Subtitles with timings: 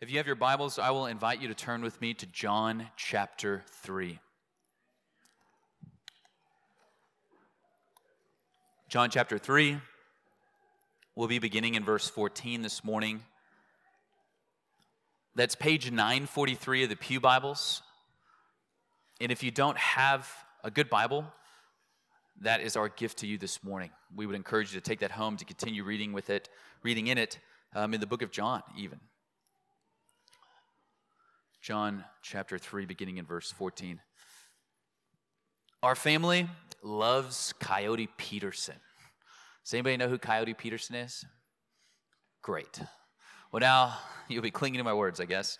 [0.00, 2.86] If you have your Bibles, I will invite you to turn with me to John
[2.96, 4.18] chapter 3.
[8.88, 9.76] John chapter 3.
[11.14, 13.20] We'll be beginning in verse 14 this morning.
[15.34, 17.82] That's page 943 of the Pew Bibles.
[19.20, 20.26] And if you don't have
[20.64, 21.26] a good Bible,
[22.40, 23.90] that is our gift to you this morning.
[24.16, 26.48] We would encourage you to take that home to continue reading with it,
[26.82, 27.38] reading in it,
[27.74, 28.98] um, in the book of John, even.
[31.60, 34.00] John chapter 3, beginning in verse 14.
[35.82, 36.48] Our family
[36.82, 38.76] loves Coyote Peterson.
[39.64, 41.24] Does anybody know who Coyote Peterson is?
[42.40, 42.80] Great.
[43.52, 45.58] Well, now you'll be clinging to my words, I guess.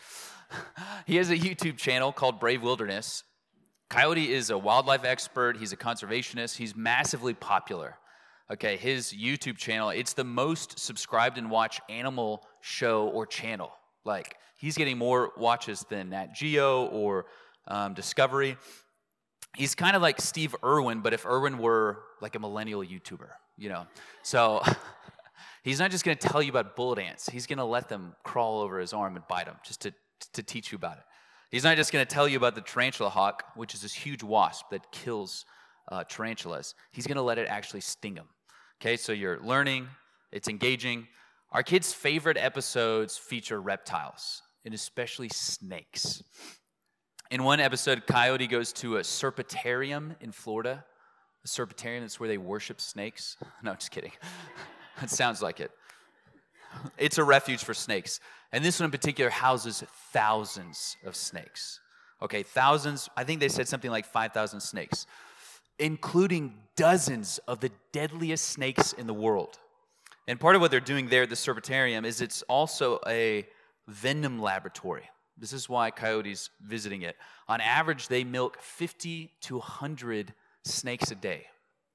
[1.06, 3.22] he has a YouTube channel called Brave Wilderness.
[3.90, 7.96] Coyote is a wildlife expert, he's a conservationist, he's massively popular.
[8.50, 13.72] Okay, his YouTube channel, it's the most subscribed and watched animal show or channel.
[14.04, 17.26] Like, he's getting more watches than Nat Geo or
[17.66, 18.56] um, Discovery.
[19.56, 23.68] He's kind of like Steve Irwin, but if Irwin were like a millennial YouTuber, you
[23.68, 23.86] know?
[24.22, 24.62] So
[25.64, 28.78] he's not just gonna tell you about bullet ants, he's gonna let them crawl over
[28.78, 29.92] his arm and bite him just to,
[30.34, 31.04] to teach you about it.
[31.50, 34.66] He's not just gonna tell you about the tarantula hawk, which is this huge wasp
[34.70, 35.44] that kills
[35.90, 36.74] uh, tarantulas.
[36.92, 38.28] He's gonna let it actually sting him.
[38.80, 39.88] Okay, so you're learning,
[40.30, 41.08] it's engaging.
[41.52, 46.22] Our kids' favorite episodes feature reptiles, and especially snakes.
[47.30, 50.84] In one episode, Coyote goes to a serpentarium in Florida.
[51.44, 53.36] A serpentarium, that's where they worship snakes.
[53.62, 54.12] No, just kidding.
[55.02, 55.72] it sounds like it.
[56.98, 58.20] It's a refuge for snakes.
[58.52, 61.80] And this one in particular houses thousands of snakes.
[62.22, 65.06] Okay, thousands, I think they said something like 5,000 snakes,
[65.78, 69.58] including dozens of the deadliest snakes in the world.
[70.28, 73.46] And part of what they're doing there at the Serpentarium is it's also a
[73.88, 75.08] venom laboratory.
[75.36, 77.16] This is why coyotes visiting it.
[77.48, 81.46] On average, they milk 50 to 100 snakes a day.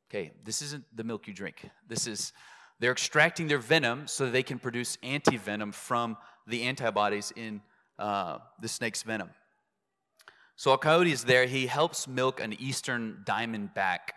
[0.10, 1.70] Okay, this isn't the milk you drink.
[1.88, 2.34] This is
[2.80, 7.62] they're extracting their venom so they can produce anti-venom from the antibodies in
[7.98, 9.30] uh, the snake's venom.
[10.58, 14.14] So while Coyote is there, he helps milk an eastern diamondback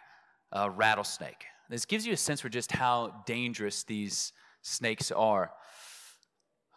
[0.53, 1.45] uh, rattlesnake.
[1.69, 5.53] This gives you a sense for just how dangerous these snakes are.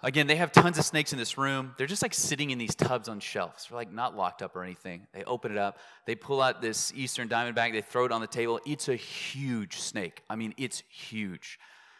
[0.03, 1.75] Again, they have tons of snakes in this room.
[1.78, 3.68] They're just like sitting in these tubs on shelves.
[3.69, 5.06] They're like not locked up or anything.
[5.13, 5.78] They open it up.
[6.07, 7.72] They pull out this eastern diamondback.
[7.72, 8.59] They throw it on the table.
[8.66, 10.24] It's a huge snake.
[10.28, 11.59] I mean, it's huge.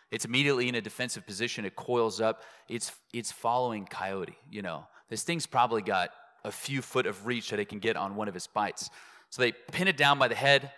[0.10, 1.64] It's immediately in a defensive position.
[1.64, 2.44] It coils up.
[2.68, 4.36] It's it's following coyote.
[4.50, 6.10] You know, this thing's probably got
[6.44, 8.90] a few foot of reach that it can get on one of his bites.
[9.30, 10.72] So they pin it down by the head.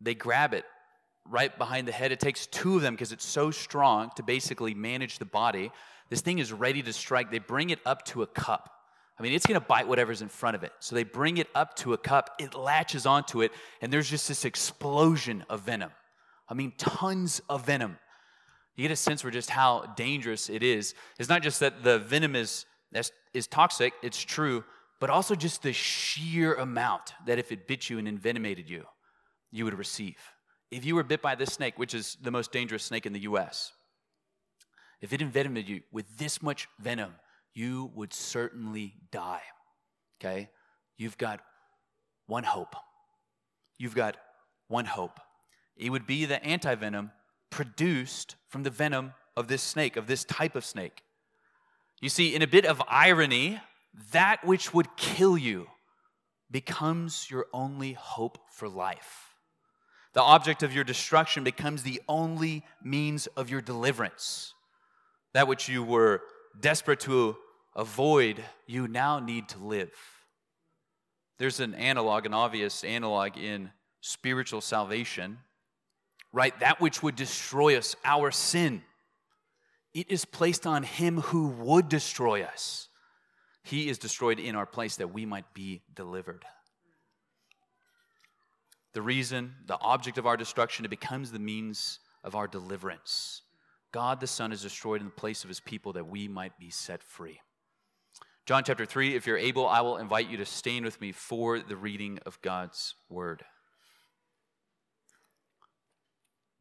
[0.00, 0.64] They grab it
[1.28, 2.12] right behind the head.
[2.12, 5.70] It takes two of them because it's so strong to basically manage the body.
[6.08, 7.30] This thing is ready to strike.
[7.30, 8.70] They bring it up to a cup.
[9.18, 10.72] I mean, it's going to bite whatever's in front of it.
[10.80, 12.36] So they bring it up to a cup.
[12.38, 15.90] It latches onto it, and there's just this explosion of venom.
[16.48, 17.98] I mean, tons of venom.
[18.76, 20.94] You get a sense for just how dangerous it is.
[21.18, 22.64] It's not just that the venom is,
[23.34, 24.64] is toxic, it's true,
[25.00, 28.84] but also just the sheer amount that if it bit you and envenomated you,
[29.52, 30.16] you would receive
[30.70, 33.20] if you were bit by this snake, which is the most dangerous snake in the
[33.20, 33.72] US,
[35.00, 37.14] if it envenomed you with this much venom,
[37.54, 39.42] you would certainly die.
[40.20, 40.48] Okay?
[40.96, 41.40] You've got
[42.26, 42.76] one hope.
[43.78, 44.16] You've got
[44.68, 45.18] one hope.
[45.76, 47.10] It would be the antivenom
[47.48, 51.02] produced from the venom of this snake, of this type of snake.
[52.00, 53.60] You see, in a bit of irony,
[54.12, 55.66] that which would kill you
[56.50, 59.29] becomes your only hope for life.
[60.12, 64.54] The object of your destruction becomes the only means of your deliverance.
[65.34, 66.22] That which you were
[66.58, 67.36] desperate to
[67.76, 69.92] avoid, you now need to live.
[71.38, 75.38] There's an analog, an obvious analog in spiritual salvation,
[76.32, 76.58] right?
[76.60, 78.82] That which would destroy us, our sin,
[79.94, 82.88] it is placed on him who would destroy us.
[83.62, 86.44] He is destroyed in our place that we might be delivered
[88.92, 93.42] the reason, the object of our destruction, it becomes the means of our deliverance.
[93.92, 96.70] God the Son is destroyed in the place of his people that we might be
[96.70, 97.40] set free.
[98.46, 101.60] John chapter 3, if you're able, I will invite you to stand with me for
[101.60, 103.44] the reading of God's word.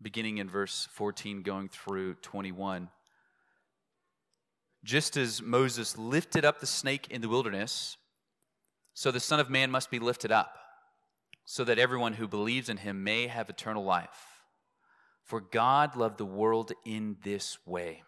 [0.01, 2.89] Beginning in verse 14, going through 21.
[4.83, 7.97] Just as Moses lifted up the snake in the wilderness,
[8.93, 10.58] so the Son of Man must be lifted up
[11.51, 14.43] so that everyone who believes in him may have eternal life.
[15.23, 18.03] For God loved the world in this way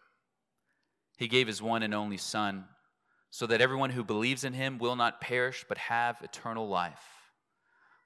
[1.17, 2.65] He gave his one and only Son,
[3.31, 7.03] so that everyone who believes in him will not perish but have eternal life.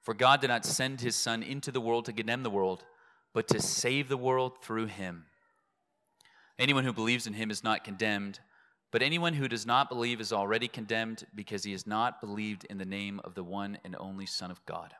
[0.00, 2.84] For God did not send his Son into the world to condemn the world,
[3.34, 5.26] but to save the world through him.
[6.58, 8.40] Anyone who believes in him is not condemned,
[8.90, 12.78] but anyone who does not believe is already condemned because he has not believed in
[12.78, 14.94] the name of the one and only Son of God.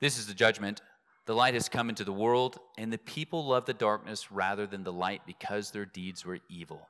[0.00, 0.80] This is the judgment.
[1.26, 4.84] The light has come into the world, and the people love the darkness rather than
[4.84, 6.88] the light because their deeds were evil.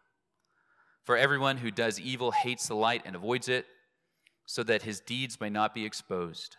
[1.05, 3.67] For everyone who does evil hates the light and avoids it,
[4.47, 6.57] so that his deeds may not be exposed.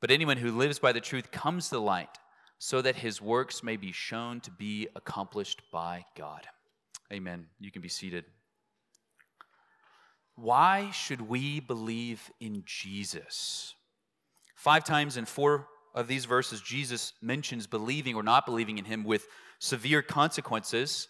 [0.00, 2.18] But anyone who lives by the truth comes to the light,
[2.58, 6.46] so that his works may be shown to be accomplished by God.
[7.12, 7.46] Amen.
[7.58, 8.24] You can be seated.
[10.36, 13.74] Why should we believe in Jesus?
[14.60, 19.04] Five times in four of these verses, Jesus mentions believing or not believing in him
[19.04, 19.26] with
[19.58, 21.08] severe consequences.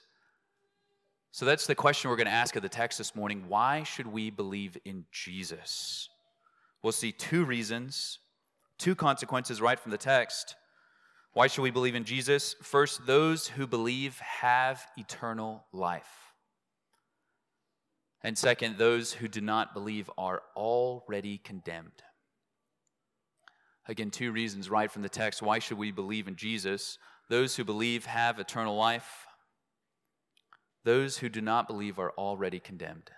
[1.33, 3.47] So that's the question we're going to ask of the text this morning.
[3.49, 6.09] Why should we believe in Jesus?
[6.81, 8.21] We'll see two reasons,
[8.79, 10.55] two consequences right from the text.
[11.33, 12.55] Why should we believe in Jesus?
[12.63, 16.35] First, those who believe have eternal life.
[18.23, 22.05] And second, those who do not believe are already condemned.
[23.91, 25.43] Again, two reasons right from the text.
[25.43, 26.97] Why should we believe in Jesus?
[27.29, 29.27] Those who believe have eternal life.
[30.85, 33.11] Those who do not believe are already condemned.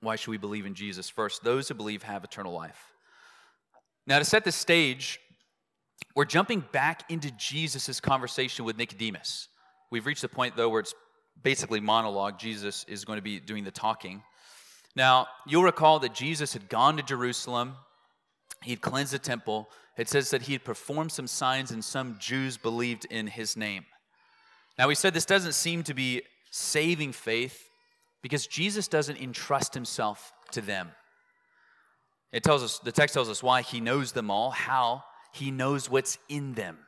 [0.00, 1.10] Why should we believe in Jesus?
[1.10, 2.92] First, those who believe have eternal life.
[4.06, 5.18] Now, to set the stage,
[6.14, 9.48] we're jumping back into Jesus' conversation with Nicodemus.
[9.90, 10.94] We've reached the point, though, where it's
[11.42, 12.38] basically monologue.
[12.38, 14.22] Jesus is going to be doing the talking.
[14.94, 17.74] Now, you'll recall that Jesus had gone to Jerusalem,
[18.62, 22.56] he'd cleansed the temple, it says that he had performed some signs and some Jews
[22.56, 23.84] believed in his name.
[24.78, 27.68] Now, we said this doesn't seem to be saving faith
[28.22, 30.90] because Jesus doesn't entrust himself to them.
[32.32, 35.90] It tells us, the text tells us why he knows them all, how he knows
[35.90, 36.78] what's in them.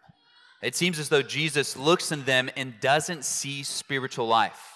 [0.62, 4.73] It seems as though Jesus looks in them and doesn't see spiritual life.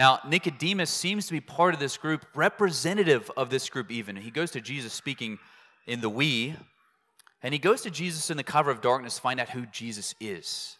[0.00, 4.16] Now, Nicodemus seems to be part of this group, representative of this group, even.
[4.16, 5.38] He goes to Jesus speaking
[5.86, 6.56] in the we,
[7.42, 10.14] and he goes to Jesus in the cover of darkness to find out who Jesus
[10.18, 10.78] is.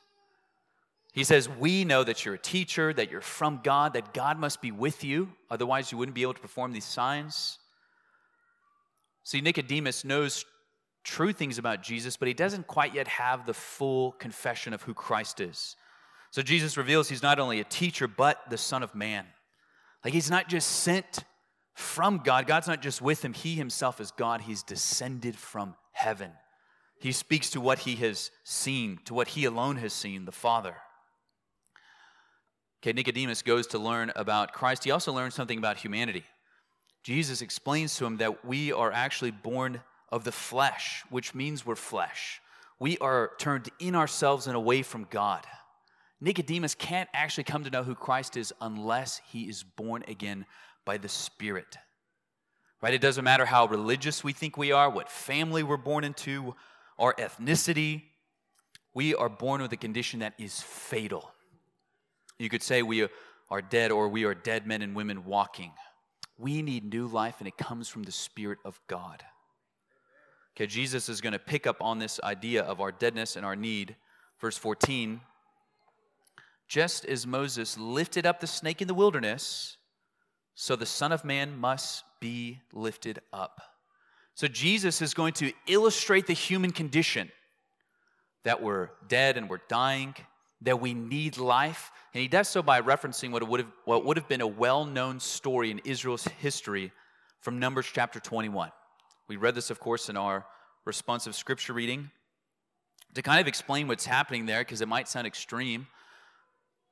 [1.13, 4.63] He says, We know that you're a teacher, that you're from God, that God must
[4.63, 7.59] be with you, otherwise, you wouldn't be able to perform these signs.
[9.25, 10.47] See, Nicodemus knows
[11.05, 14.95] true things about Jesus, but he doesn't quite yet have the full confession of who
[14.95, 15.77] Christ is.
[16.31, 19.27] So Jesus reveals he's not only a teacher, but the Son of Man.
[20.05, 21.25] Like he's not just sent
[21.75, 26.33] from God, God's not just with him, he himself is God, he's descended from heaven.
[26.99, 30.77] He speaks to what he has seen, to what he alone has seen, the Father.
[32.83, 34.85] Okay, Nicodemus goes to learn about Christ.
[34.85, 36.25] He also learns something about humanity.
[37.03, 39.81] Jesus explains to him that we are actually born
[40.11, 42.41] of the flesh, which means we're flesh.
[42.79, 45.47] We are turned in ourselves and away from God.
[46.21, 50.45] Nicodemus can't actually come to know who Christ is unless he is born again
[50.85, 51.79] by the Spirit.
[52.83, 52.95] Right?
[52.95, 56.55] It doesn't matter how religious we think we are, what family we're born into,
[56.99, 58.03] our ethnicity,
[58.93, 61.31] we are born with a condition that is fatal.
[62.39, 63.07] You could say we
[63.51, 65.73] are dead or we are dead men and women walking.
[66.39, 69.23] We need new life, and it comes from the Spirit of God.
[70.57, 73.57] Okay, Jesus is going to pick up on this idea of our deadness and our
[73.57, 73.97] need.
[74.41, 75.21] Verse 14
[76.71, 79.77] Just as Moses lifted up the snake in the wilderness,
[80.55, 83.61] so the Son of Man must be lifted up
[84.41, 87.31] so Jesus is going to illustrate the human condition
[88.45, 90.15] that we're dead and we're dying,
[90.63, 91.93] that we need life.
[92.15, 94.87] And he does so by referencing what would have, what would have been a well
[94.87, 96.91] known story in Israel's history
[97.41, 98.73] from Numbers chapter 21.
[99.29, 100.47] We read this, of course, in our
[100.87, 102.11] responsive scripture reading.
[103.17, 105.87] To kind of explain what's happening there, because it might sound extreme,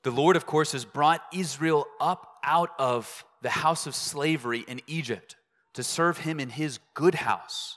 [0.09, 4.81] the Lord, of course, has brought Israel up out of the house of slavery in
[4.87, 5.37] Egypt
[5.75, 7.77] to serve him in his good house.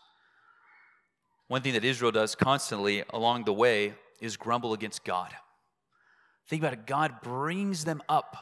[1.50, 5.30] One thing that Israel does constantly along the way is grumble against God.
[6.48, 8.38] Think about it God brings them up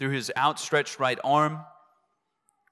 [0.00, 1.60] through his outstretched right arm,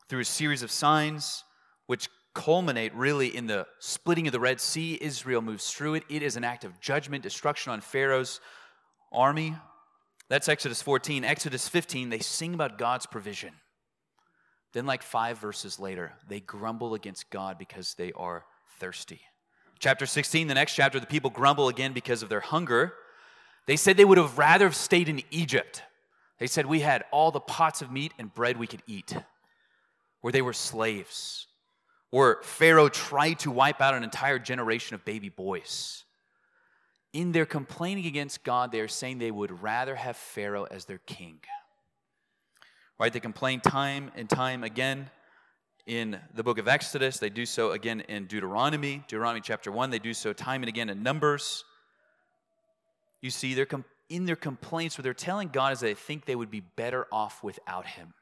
[0.09, 1.45] through a series of signs,
[1.87, 4.99] which culminate really in the splitting of the Red Sea.
[5.01, 6.03] Israel moves through it.
[6.09, 8.41] It is an act of judgment, destruction on Pharaoh's
[9.13, 9.55] army.
[10.29, 11.25] That's Exodus 14.
[11.25, 13.53] Exodus 15, they sing about God's provision.
[14.73, 18.45] Then, like five verses later, they grumble against God because they are
[18.79, 19.21] thirsty.
[19.79, 22.93] Chapter 16, the next chapter, the people grumble again because of their hunger.
[23.67, 25.83] They said they would have rather have stayed in Egypt.
[26.39, 29.17] They said we had all the pots of meat and bread we could eat,
[30.21, 31.47] where they were slaves,
[32.11, 36.05] where Pharaoh tried to wipe out an entire generation of baby boys.
[37.13, 40.99] In their complaining against God, they are saying they would rather have Pharaoh as their
[40.99, 41.41] king.
[42.99, 43.13] Right?
[43.13, 45.11] They complain time and time again
[45.87, 47.19] in the book of Exodus.
[47.19, 49.91] They do so again in Deuteronomy, Deuteronomy chapter 1.
[49.91, 51.65] They do so time and again in Numbers.
[53.23, 53.67] You see, they're
[54.09, 57.43] in their complaints, what they're telling God is they think they would be better off
[57.43, 58.15] without Him.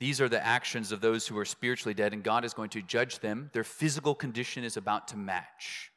[0.00, 2.82] These are the actions of those who are spiritually dead, and God is going to
[2.82, 3.50] judge them.
[3.52, 5.90] Their physical condition is about to match.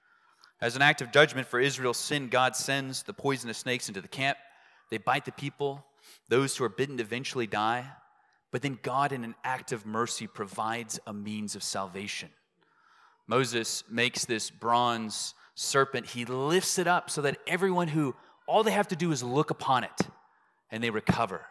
[0.59, 4.07] As an act of judgment for Israel's sin, God sends the poisonous snakes into the
[4.07, 4.37] camp.
[4.89, 5.85] They bite the people.
[6.29, 7.85] Those who are bitten eventually die.
[8.51, 12.29] But then God, in an act of mercy, provides a means of salvation.
[13.27, 16.07] Moses makes this bronze serpent.
[16.07, 18.15] He lifts it up so that everyone who,
[18.47, 20.07] all they have to do is look upon it
[20.71, 21.45] and they recover.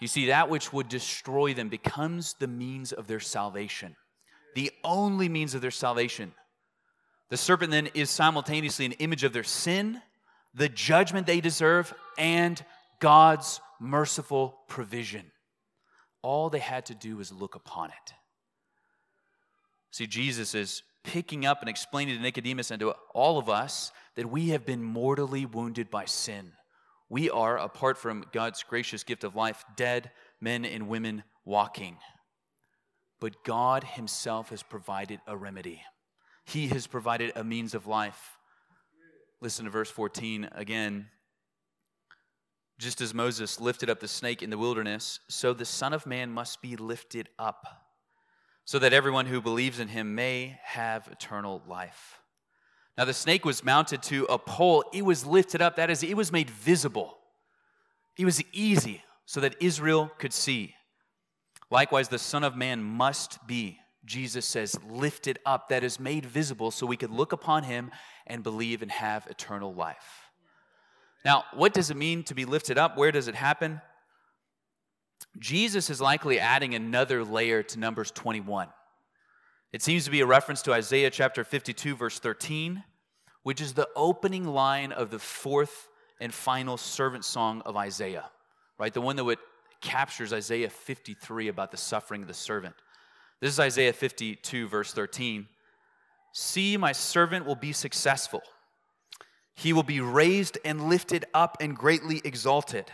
[0.00, 3.96] You see, that which would destroy them becomes the means of their salvation,
[4.54, 6.32] the only means of their salvation.
[7.28, 10.00] The serpent then is simultaneously an image of their sin,
[10.54, 12.62] the judgment they deserve, and
[13.00, 15.30] God's merciful provision.
[16.22, 18.14] All they had to do was look upon it.
[19.90, 24.30] See, Jesus is picking up and explaining to Nicodemus and to all of us that
[24.30, 26.52] we have been mortally wounded by sin.
[27.08, 31.98] We are, apart from God's gracious gift of life, dead men and women walking.
[33.20, 35.82] But God Himself has provided a remedy.
[36.46, 38.38] He has provided a means of life.
[39.40, 41.08] Listen to verse 14 again.
[42.78, 46.30] Just as Moses lifted up the snake in the wilderness, so the Son of Man
[46.30, 47.88] must be lifted up,
[48.64, 52.20] so that everyone who believes in him may have eternal life.
[52.96, 56.16] Now, the snake was mounted to a pole, it was lifted up, that is, it
[56.16, 57.18] was made visible.
[58.16, 60.74] It was easy so that Israel could see.
[61.70, 66.70] Likewise, the Son of Man must be Jesus says, lifted up, that is made visible
[66.70, 67.90] so we could look upon him
[68.26, 70.30] and believe and have eternal life.
[71.24, 72.96] Now, what does it mean to be lifted up?
[72.96, 73.80] Where does it happen?
[75.38, 78.68] Jesus is likely adding another layer to Numbers 21.
[79.72, 82.84] It seems to be a reference to Isaiah chapter 52, verse 13,
[83.42, 85.88] which is the opening line of the fourth
[86.20, 88.30] and final servant song of Isaiah,
[88.78, 88.94] right?
[88.94, 89.38] The one that would
[89.80, 92.74] captures Isaiah 53 about the suffering of the servant.
[93.40, 95.46] This is Isaiah 52, verse 13.
[96.32, 98.40] See, my servant will be successful.
[99.54, 102.90] He will be raised and lifted up and greatly exalted.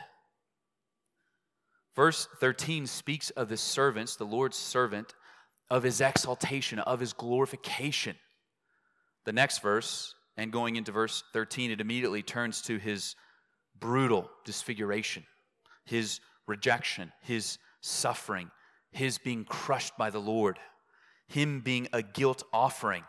[1.94, 5.14] Verse 13 speaks of the servants, the Lord's servant,
[5.70, 8.16] of his exaltation, of his glorification.
[9.24, 13.14] The next verse, and going into verse 13, it immediately turns to his
[13.78, 15.24] brutal disfiguration,
[15.84, 18.50] his rejection, his suffering,
[18.92, 20.58] his being crushed by the Lord,
[21.26, 23.04] him being a guilt offering,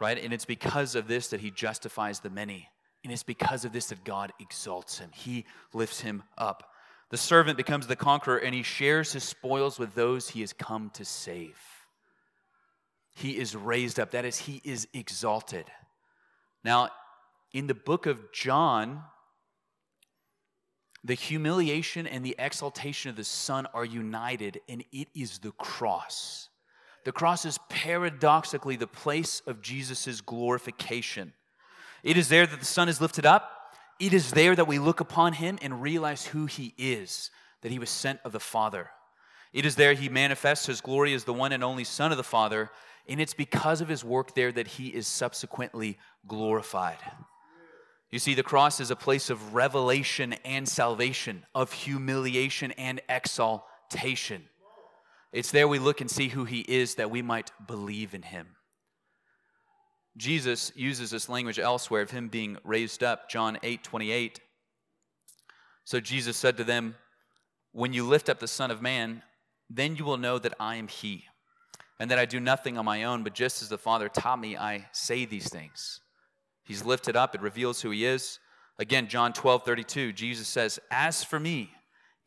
[0.00, 0.22] right?
[0.22, 2.68] And it's because of this that he justifies the many.
[3.04, 5.10] And it's because of this that God exalts him.
[5.14, 6.72] He lifts him up.
[7.10, 10.90] The servant becomes the conqueror and he shares his spoils with those he has come
[10.94, 11.58] to save.
[13.14, 14.10] He is raised up.
[14.10, 15.66] That is, he is exalted.
[16.64, 16.90] Now,
[17.52, 19.02] in the book of John,
[21.08, 26.50] the humiliation and the exaltation of the Son are united, and it is the cross.
[27.06, 31.32] The cross is paradoxically the place of Jesus' glorification.
[32.02, 33.50] It is there that the Son is lifted up.
[33.98, 37.30] It is there that we look upon him and realize who he is,
[37.62, 38.90] that he was sent of the Father.
[39.54, 42.22] It is there he manifests his glory as the one and only Son of the
[42.22, 42.70] Father,
[43.08, 45.96] and it's because of his work there that he is subsequently
[46.26, 46.98] glorified.
[48.10, 54.44] You see, the cross is a place of revelation and salvation, of humiliation and exaltation.
[55.30, 58.56] It's there we look and see who he is that we might believe in him.
[60.16, 64.40] Jesus uses this language elsewhere of him being raised up, John 8 28.
[65.84, 66.96] So Jesus said to them,
[67.72, 69.22] When you lift up the Son of Man,
[69.70, 71.24] then you will know that I am he,
[72.00, 74.56] and that I do nothing on my own, but just as the Father taught me,
[74.56, 76.00] I say these things.
[76.68, 78.38] He's lifted up, it reveals who he is.
[78.78, 81.70] Again, John 12, 32, Jesus says, As for me,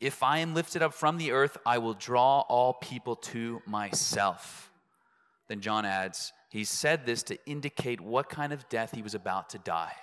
[0.00, 4.72] if I am lifted up from the earth, I will draw all people to myself.
[5.48, 9.50] Then John adds, He said this to indicate what kind of death he was about
[9.50, 9.94] to die.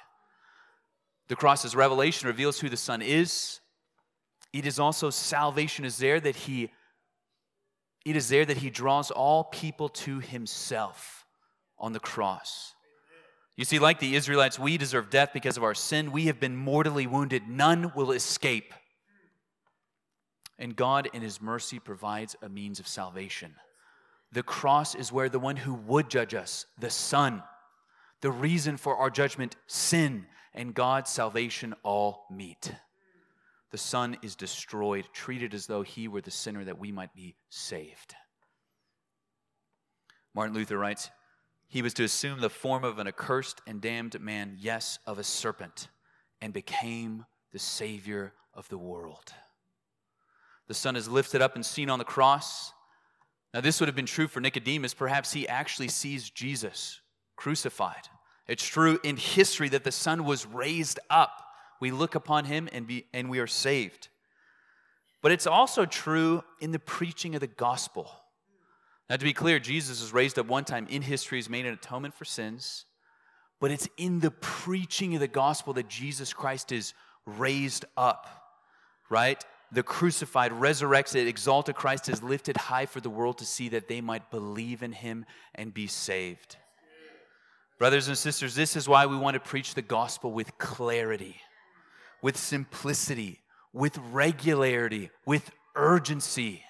[1.27, 3.59] The cross's revelation reveals who the Son is.
[4.53, 6.71] It is also salvation is there that he
[8.05, 11.25] it is there that he draws all people to himself
[11.77, 12.73] on the cross.
[13.59, 16.13] You see, like the Israelites, we deserve death because of our sin.
[16.13, 17.49] We have been mortally wounded.
[17.49, 18.73] None will escape.
[20.57, 23.55] And God, in His mercy, provides a means of salvation.
[24.31, 27.43] The cross is where the one who would judge us, the Son,
[28.21, 32.73] the reason for our judgment, sin, and God's salvation all meet.
[33.71, 37.35] The Son is destroyed, treated as though He were the sinner that we might be
[37.49, 38.15] saved.
[40.33, 41.09] Martin Luther writes,
[41.69, 45.23] he was to assume the form of an accursed and damned man, yes, of a
[45.23, 45.87] serpent,
[46.41, 49.33] and became the Savior of the world.
[50.67, 52.73] The Son is lifted up and seen on the cross.
[53.53, 54.95] Now, this would have been true for Nicodemus.
[54.95, 57.01] Perhaps he actually sees Jesus
[57.35, 58.09] crucified.
[58.47, 61.45] It's true in history that the Son was raised up.
[61.79, 64.09] We look upon him and, be, and we are saved.
[65.21, 68.11] But it's also true in the preaching of the gospel.
[69.09, 71.73] Now, to be clear, Jesus was raised up one time in history, he's made an
[71.73, 72.85] atonement for sins,
[73.59, 76.93] but it's in the preaching of the gospel that Jesus Christ is
[77.25, 78.27] raised up,
[79.09, 79.43] right?
[79.71, 84.01] The crucified, resurrected, exalted Christ is lifted high for the world to see that they
[84.01, 85.25] might believe in him
[85.55, 86.57] and be saved.
[87.79, 91.37] Brothers and sisters, this is why we want to preach the gospel with clarity,
[92.21, 93.39] with simplicity,
[93.73, 96.63] with regularity, with urgency.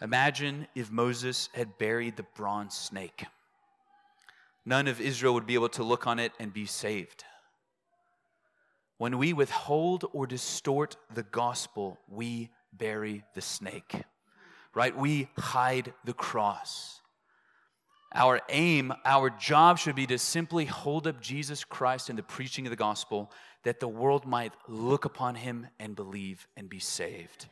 [0.00, 3.24] Imagine if Moses had buried the bronze snake.
[4.64, 7.24] None of Israel would be able to look on it and be saved.
[8.98, 13.94] When we withhold or distort the gospel, we bury the snake,
[14.74, 14.96] right?
[14.96, 17.00] We hide the cross.
[18.14, 22.66] Our aim, our job should be to simply hold up Jesus Christ in the preaching
[22.66, 23.30] of the gospel
[23.64, 27.46] that the world might look upon him and believe and be saved.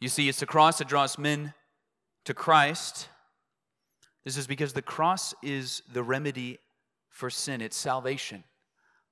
[0.00, 1.52] You see, it's the cross that draws men
[2.24, 3.08] to Christ.
[4.24, 6.58] This is because the cross is the remedy
[7.08, 8.44] for sin, it's salvation,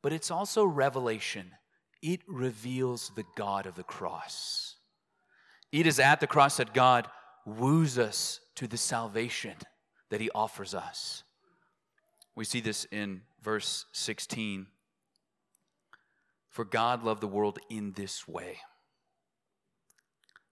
[0.03, 1.51] but it's also revelation.
[2.01, 4.77] It reveals the God of the cross.
[5.73, 7.09] It is at the cross that God
[7.45, 9.55] woos us to the salvation
[10.11, 11.25] that he offers us.
[12.35, 14.69] We see this in verse 16.
[16.49, 18.59] For God loved the world in this way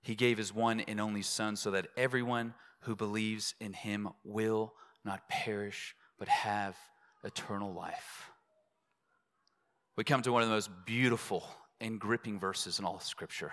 [0.06, 4.72] he gave his one and only Son so that everyone who believes in him will
[5.04, 6.76] not perish, but have
[7.24, 8.30] eternal life.
[9.96, 11.48] We come to one of the most beautiful
[11.80, 13.50] and gripping verses in all of Scripture.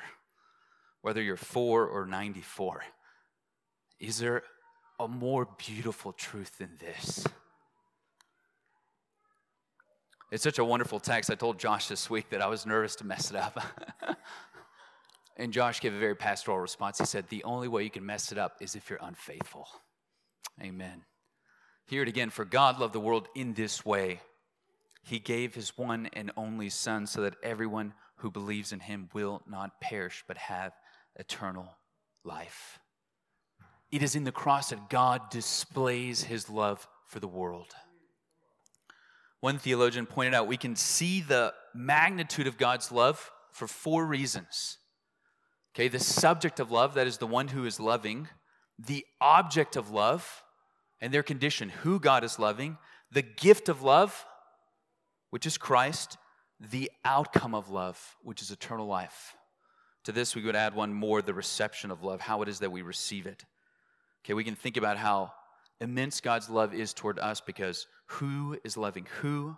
[1.01, 2.83] Whether you're four or 94,
[3.99, 4.43] is there
[4.99, 7.25] a more beautiful truth than this?
[10.31, 11.31] It's such a wonderful text.
[11.31, 13.59] I told Josh this week that I was nervous to mess it up.
[15.35, 16.99] And Josh gave a very pastoral response.
[16.99, 19.67] He said, The only way you can mess it up is if you're unfaithful.
[20.61, 21.03] Amen.
[21.87, 22.29] Hear it again.
[22.29, 24.21] For God loved the world in this way
[25.01, 29.41] He gave His one and only Son so that everyone who believes in Him will
[29.47, 30.73] not perish but have
[31.15, 31.77] eternal
[32.23, 32.79] life.
[33.91, 37.73] It is in the cross that God displays His love for the world.
[39.39, 44.77] One theologian pointed out we can see the magnitude of God's love for four reasons.
[45.75, 48.27] Okay, the subject of love, that is the one who is loving,
[48.77, 50.43] the object of love,
[51.01, 52.77] and their condition, who God is loving,
[53.11, 54.25] the gift of love,
[55.31, 56.17] which is Christ,
[56.59, 59.35] the outcome of love, which is eternal life.
[60.05, 62.71] To this, we would add one more the reception of love, how it is that
[62.71, 63.43] we receive it.
[64.23, 65.33] Okay, we can think about how
[65.81, 69.57] immense God's love is toward us because who is loving who,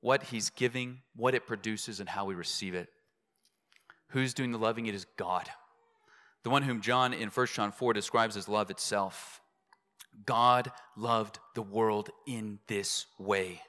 [0.00, 2.88] what he's giving, what it produces, and how we receive it.
[4.08, 4.86] Who's doing the loving?
[4.86, 5.48] It is God.
[6.42, 9.40] The one whom John in 1 John 4 describes as love itself.
[10.24, 13.60] God loved the world in this way.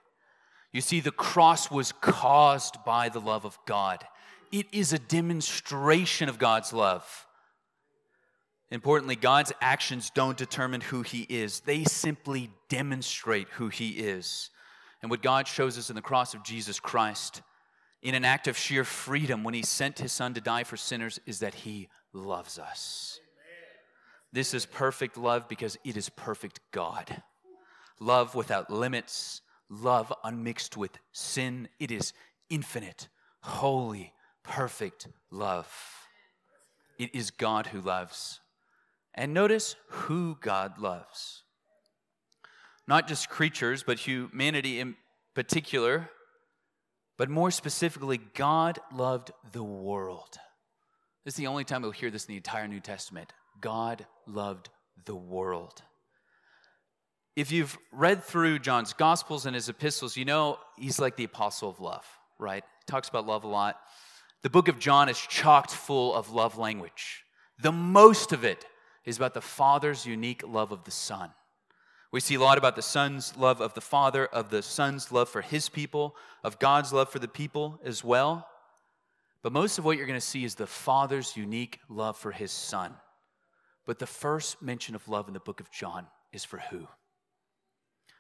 [0.72, 4.04] You see, the cross was caused by the love of God.
[4.52, 7.26] It is a demonstration of God's love.
[8.70, 14.50] Importantly, God's actions don't determine who He is, they simply demonstrate who He is.
[15.02, 17.42] And what God shows us in the cross of Jesus Christ
[18.02, 21.20] in an act of sheer freedom when he sent his son to die for sinners
[21.26, 23.20] is that he loves us.
[24.32, 27.24] This is perfect love because it is perfect God.
[28.00, 31.70] Love without limits, love unmixed with sin.
[31.80, 32.14] It is
[32.50, 33.08] infinite,
[33.42, 35.68] holy, perfect love.
[37.00, 38.42] It is God who loves.
[39.16, 41.44] And notice who God loves.
[42.88, 44.96] Not just creatures, but humanity in
[45.34, 46.10] particular
[47.18, 50.38] but more specifically, God loved the world.
[51.26, 53.34] This is the only time we'll hear this in the entire New Testament.
[53.60, 54.70] God loved
[55.06, 55.82] the world.
[57.36, 61.70] if you've read through John's Gospels and his epistles, you know he's like the apostle
[61.70, 62.06] of love,
[62.40, 62.64] right?
[62.64, 63.80] He talks about love a lot.
[64.42, 67.24] The book of John is chocked full of love language.
[67.62, 68.66] The most of it
[69.06, 71.30] is about the Father's unique love of the Son.
[72.12, 75.28] We see a lot about the Son's love of the Father, of the Son's love
[75.28, 78.48] for his people, of God's love for the people as well.
[79.44, 82.52] But most of what you're going to see is the Father's unique love for his
[82.52, 82.94] Son.
[83.86, 86.88] But the first mention of love in the book of John is for who?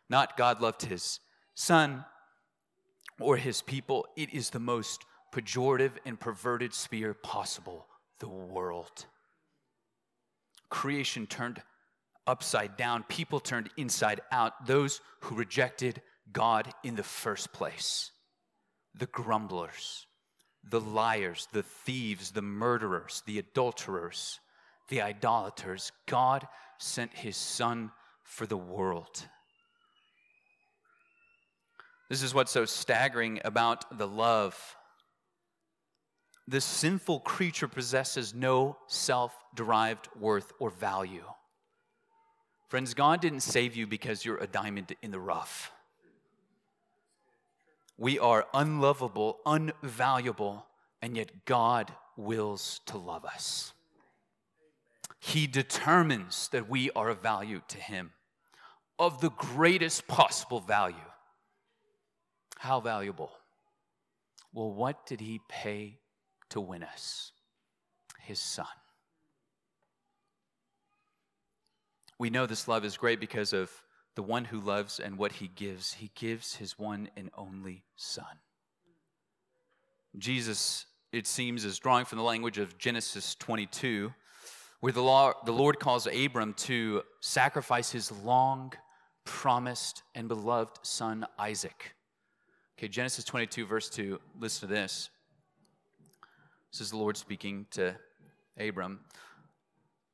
[0.09, 1.19] Not God loved his
[1.55, 2.05] Son
[3.19, 4.05] or his people.
[4.15, 7.87] It is the most pejorative and perverted sphere possible
[8.19, 9.05] the world.
[10.69, 11.61] Creation turned
[12.27, 18.11] upside down, people turned inside out, those who rejected God in the first place.
[18.95, 20.05] The grumblers,
[20.69, 24.39] the liars, the thieves, the murderers, the adulterers,
[24.89, 25.91] the idolaters.
[26.07, 27.91] God sent his Son
[28.23, 29.25] for the world.
[32.09, 34.57] This is what's so staggering about the love.
[36.47, 41.25] This sinful creature possesses no self derived worth or value.
[42.67, 45.71] Friends, God didn't save you because you're a diamond in the rough.
[47.97, 50.63] We are unlovable, unvaluable,
[51.01, 53.73] and yet God wills to love us.
[55.19, 58.11] He determines that we are of value to Him,
[58.99, 60.95] of the greatest possible value.
[62.57, 63.31] How valuable?
[64.53, 65.99] Well, what did He pay
[66.49, 67.31] to win us?
[68.19, 68.67] His Son.
[72.19, 73.71] We know this love is great because of
[74.15, 75.93] the one who loves and what he gives.
[75.93, 78.25] He gives his one and only Son.
[80.17, 84.11] Jesus, it seems, is drawing from the language of Genesis 22,
[84.79, 88.73] where the, law, the Lord calls Abram to sacrifice his long
[89.23, 91.93] promised and beloved son Isaac.
[92.79, 95.11] Okay, Genesis 22, verse 2, listen to this.
[96.71, 97.95] This is the Lord speaking to
[98.59, 99.01] Abram.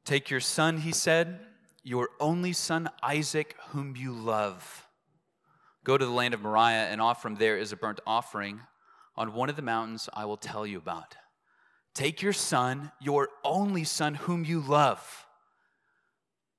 [0.03, 1.39] Take your son, he said
[1.83, 4.87] your only son Isaac, whom you love.
[5.83, 8.61] Go to the land of Moriah and offer him there as a burnt offering
[9.15, 11.15] on one of the mountains I will tell you about.
[11.93, 15.27] Take your son, your only son, whom you love.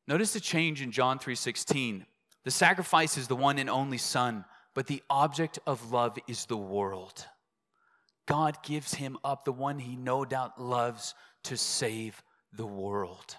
[0.06, 2.06] Notice the change in John 3:16.
[2.44, 6.58] The sacrifice is the one and only son, but the object of love is the
[6.58, 7.26] world.
[8.26, 13.36] God gives him up, the one he no doubt loves, to save the world.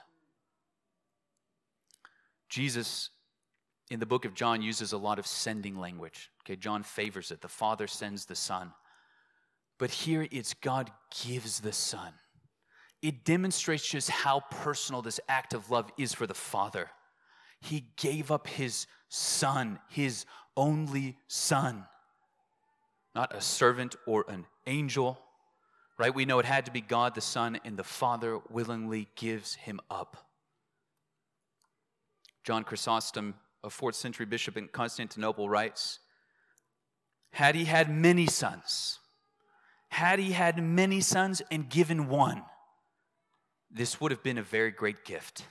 [2.55, 3.09] Jesus
[3.91, 6.31] in the book of John uses a lot of sending language.
[6.43, 7.41] Okay, John favors it.
[7.41, 8.71] The Father sends the Son.
[9.77, 10.89] But here it's God
[11.25, 12.13] gives the Son.
[13.01, 16.89] It demonstrates just how personal this act of love is for the Father.
[17.59, 21.83] He gave up his Son, his only Son,
[23.13, 25.19] not a servant or an angel,
[25.99, 26.15] right?
[26.15, 29.81] We know it had to be God the Son, and the Father willingly gives him
[29.91, 30.25] up.
[32.45, 35.97] John Chrysostom, a fourth century bishop in Constantinople, writes
[37.31, 38.99] Had he had many sons,
[39.89, 42.43] had he had many sons and given one,
[43.71, 45.47] this would have been a very great gift.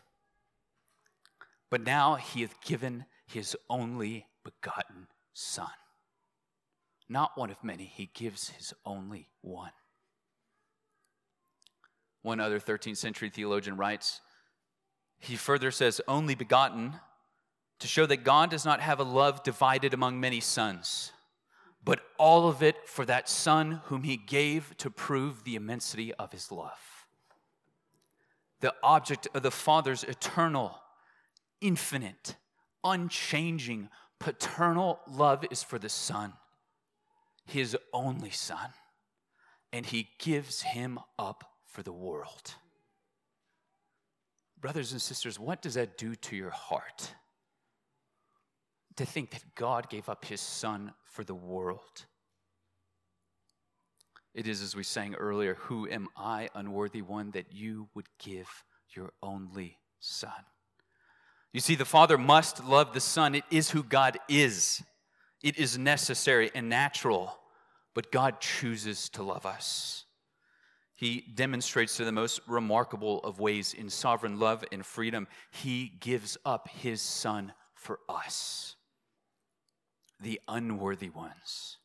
[1.68, 5.66] But now he hath given his only begotten Son.
[7.08, 9.72] Not one of many, he gives his only one.
[12.22, 14.20] One other 13th century theologian writes
[15.24, 16.94] he further says, only begotten,
[17.80, 21.12] to show that God does not have a love divided among many sons,
[21.84, 26.32] but all of it for that Son whom He gave to prove the immensity of
[26.32, 27.06] His love.
[28.60, 30.78] The object of the Father's eternal,
[31.60, 32.36] infinite,
[32.82, 36.32] unchanging, paternal love is for the Son,
[37.44, 38.70] His only Son,
[39.72, 42.54] and He gives Him up for the world.
[44.64, 47.14] Brothers and sisters, what does that do to your heart?
[48.96, 52.06] To think that God gave up his son for the world.
[54.32, 58.48] It is, as we sang earlier, Who am I, unworthy one, that you would give
[58.96, 60.30] your only son?
[61.52, 63.34] You see, the Father must love the Son.
[63.34, 64.82] It is who God is,
[65.42, 67.38] it is necessary and natural,
[67.94, 70.03] but God chooses to love us
[70.94, 75.26] he demonstrates to the most remarkable of ways in sovereign love and freedom.
[75.50, 78.76] He gives up his son for us,
[80.20, 81.78] the unworthy ones.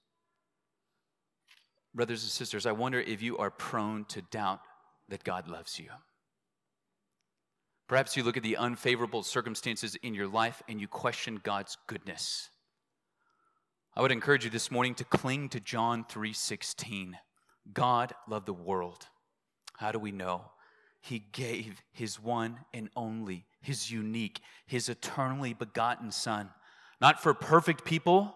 [1.93, 4.61] Brothers and sisters, I wonder if you are prone to doubt
[5.09, 5.89] that God loves you.
[7.87, 12.51] Perhaps you look at the unfavorable circumstances in your life and you question God's goodness.
[13.95, 17.17] I would encourage you this morning to cling to John 3:16.
[17.73, 19.07] God loved the world.
[19.77, 20.45] How do we know?
[21.01, 26.49] He gave his one and only, his unique, his eternally begotten son,
[26.99, 28.35] not for perfect people,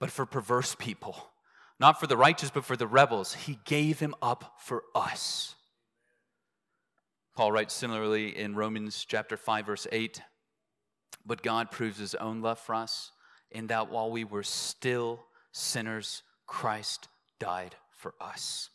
[0.00, 1.30] but for perverse people.
[1.80, 3.34] Not for the righteous, but for the rebels.
[3.34, 5.56] He gave him up for us.
[7.36, 10.22] Paul writes similarly in Romans chapter 5 verse 8,
[11.26, 13.10] but God proves his own love for us
[13.50, 17.08] in that while we were still sinners, Christ
[17.40, 17.74] died
[18.04, 18.68] for us.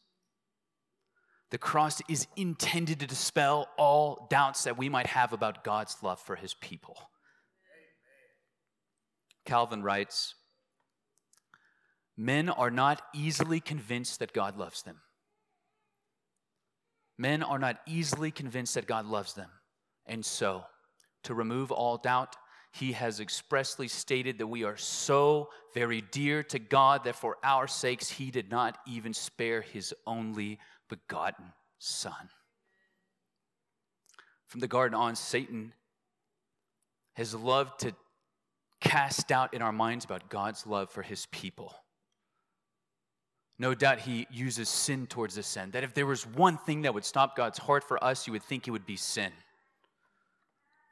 [1.52, 6.20] The cross is intended to dispel all doubts that we might have about God's love
[6.20, 6.98] for his people.
[9.46, 10.34] Calvin writes,
[12.18, 14.98] Men are not easily convinced that God loves them.
[17.16, 19.52] Men are not easily convinced that God loves them.
[20.08, 20.64] And so,
[21.26, 22.36] to remove all doubt,
[22.72, 27.68] he has expressly stated that we are so very dear to God that for our
[27.68, 32.30] sakes he did not even spare his only begotten Son.
[34.48, 35.74] From the garden on, Satan
[37.14, 37.94] has loved to
[38.82, 41.74] cast doubt in our minds about God's love for his people.
[43.58, 45.74] No doubt he uses sin towards this end.
[45.74, 48.44] That if there was one thing that would stop God's heart for us, you would
[48.44, 49.32] think it would be sin.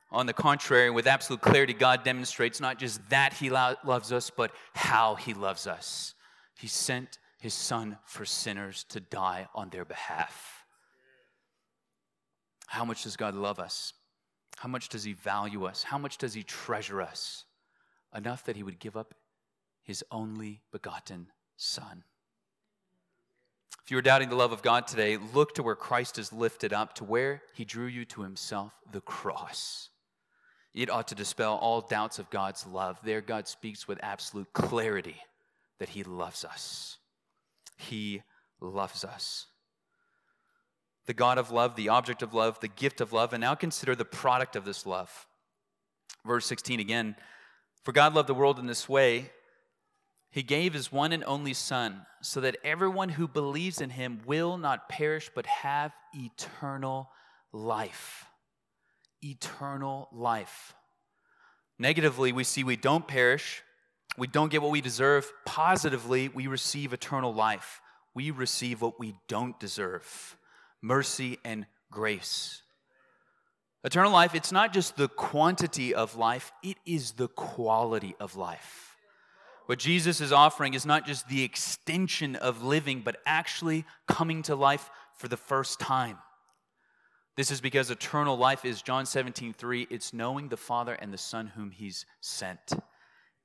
[0.09, 4.29] On the contrary, with absolute clarity, God demonstrates not just that he lo- loves us,
[4.29, 6.13] but how he loves us.
[6.57, 10.65] He sent his son for sinners to die on their behalf.
[12.67, 13.93] How much does God love us?
[14.57, 15.83] How much does he value us?
[15.83, 17.45] How much does he treasure us?
[18.15, 19.13] Enough that he would give up
[19.83, 22.03] his only begotten son.
[23.83, 26.73] If you are doubting the love of God today, look to where Christ is lifted
[26.73, 29.89] up, to where he drew you to himself, the cross.
[30.77, 32.99] It ought to dispel all doubts of God's love.
[33.03, 35.17] There, God speaks with absolute clarity
[35.79, 36.97] that he loves us.
[37.77, 38.21] He
[38.61, 39.47] loves us.
[41.07, 43.95] The God of love, the object of love, the gift of love, and now consider
[43.95, 45.27] the product of this love.
[46.25, 47.15] Verse 16 again
[47.83, 49.31] For God loved the world in this way
[50.29, 54.57] he gave his one and only Son, so that everyone who believes in him will
[54.57, 57.09] not perish but have eternal
[57.51, 58.25] life.
[59.27, 60.73] Eternal life.
[61.77, 63.61] Negatively, we see we don't perish,
[64.17, 65.31] we don't get what we deserve.
[65.45, 67.81] Positively, we receive eternal life.
[68.15, 70.37] We receive what we don't deserve
[70.81, 72.61] mercy and grace.
[73.83, 78.95] Eternal life, it's not just the quantity of life, it is the quality of life.
[79.67, 84.55] What Jesus is offering is not just the extension of living, but actually coming to
[84.55, 86.17] life for the first time.
[87.37, 89.87] This is because eternal life is John 17, 3.
[89.91, 92.73] It's knowing the Father and the Son whom He's sent.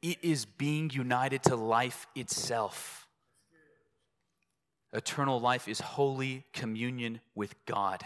[0.00, 3.06] It is being united to life itself.
[4.94, 8.02] Eternal life is holy communion with God.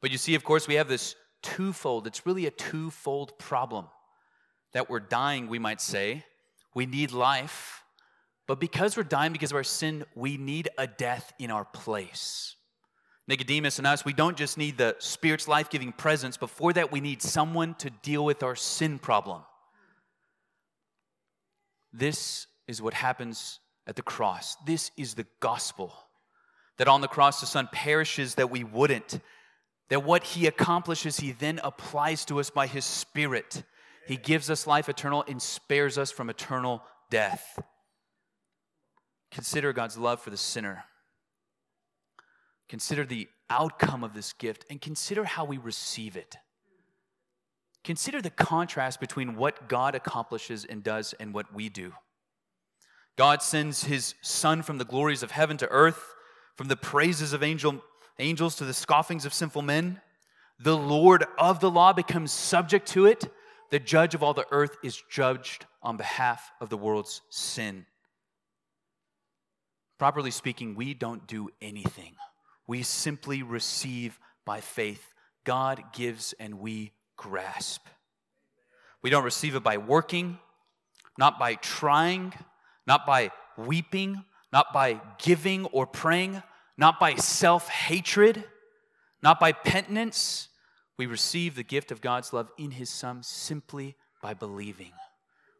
[0.00, 3.86] But you see, of course, we have this twofold, it's really a twofold problem
[4.72, 6.24] that we're dying, we might say,
[6.74, 7.82] we need life,
[8.46, 12.56] but because we're dying because of our sin, we need a death in our place.
[13.26, 16.36] Nicodemus and us, we don't just need the Spirit's life giving presence.
[16.36, 19.42] Before that, we need someone to deal with our sin problem.
[21.92, 24.56] This is what happens at the cross.
[24.66, 25.94] This is the gospel.
[26.76, 29.20] That on the cross, the Son perishes that we wouldn't.
[29.88, 33.62] That what He accomplishes, He then applies to us by His Spirit.
[34.06, 37.58] He gives us life eternal and spares us from eternal death.
[39.30, 40.84] Consider God's love for the sinner.
[42.68, 46.36] Consider the outcome of this gift and consider how we receive it.
[47.82, 51.92] Consider the contrast between what God accomplishes and does and what we do.
[53.16, 56.14] God sends his Son from the glories of heaven to earth,
[56.56, 57.82] from the praises of angel,
[58.18, 60.00] angels to the scoffings of sinful men.
[60.58, 63.30] The Lord of the law becomes subject to it
[63.74, 67.86] the judge of all the earth is judged on behalf of the world's sin.
[69.98, 72.14] Properly speaking, we don't do anything.
[72.66, 75.14] We simply receive by faith.
[75.44, 77.86] God gives and we grasp.
[79.02, 80.38] We don't receive it by working,
[81.18, 82.32] not by trying,
[82.86, 86.42] not by weeping, not by giving or praying,
[86.78, 88.44] not by self hatred,
[89.22, 90.48] not by penitence,
[90.96, 94.92] we receive the gift of God's love in His Son simply by believing.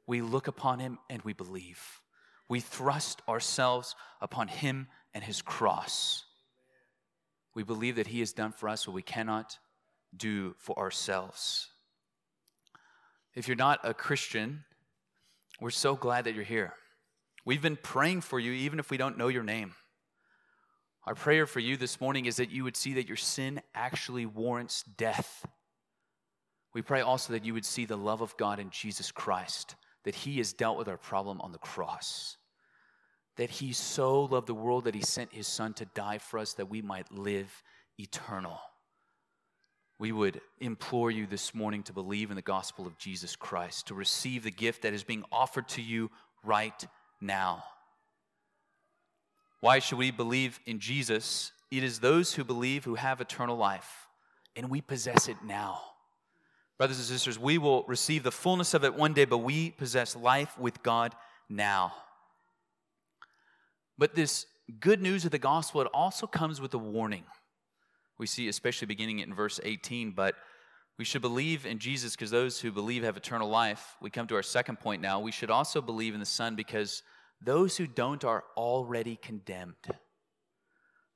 [0.07, 2.01] We look upon Him and we believe.
[2.49, 6.24] We thrust ourselves upon Him and His cross.
[7.55, 9.59] We believe that He has done for us what we cannot
[10.17, 11.69] do for ourselves.
[13.35, 14.65] If you're not a Christian,
[15.61, 16.75] we're so glad that you're here.
[17.45, 19.75] We've been praying for you, even if we don't know your name.
[21.07, 24.25] Our prayer for you this morning is that you would see that your sin actually
[24.25, 25.45] warrants death.
[26.73, 30.15] We pray also that you would see the love of God in Jesus Christ, that
[30.15, 32.39] He has dealt with our problem on the cross,
[33.37, 36.55] that He so loved the world that He sent His Son to die for us
[36.55, 37.63] that we might live
[37.99, 38.59] eternal.
[39.99, 43.95] We would implore you this morning to believe in the gospel of Jesus Christ, to
[43.95, 46.11] receive the gift that is being offered to you
[46.45, 46.87] right
[47.21, 47.65] now.
[49.61, 51.53] Why should we believe in Jesus?
[51.71, 54.09] It is those who believe who have eternal life,
[54.57, 55.81] and we possess it now.
[56.77, 60.17] Brothers and sisters, we will receive the fullness of it one day, but we possess
[60.17, 61.15] life with God
[61.49, 61.95] now.
[63.99, 64.47] But this
[64.81, 67.25] good news of the gospel, it also comes with a warning.
[68.19, 70.35] We see, especially beginning it in verse 18, but
[70.99, 73.97] we should believe in Jesus because those who believe have eternal life.
[74.01, 75.19] We come to our second point now.
[75.19, 77.03] We should also believe in the Son because
[77.41, 79.75] those who don't are already condemned.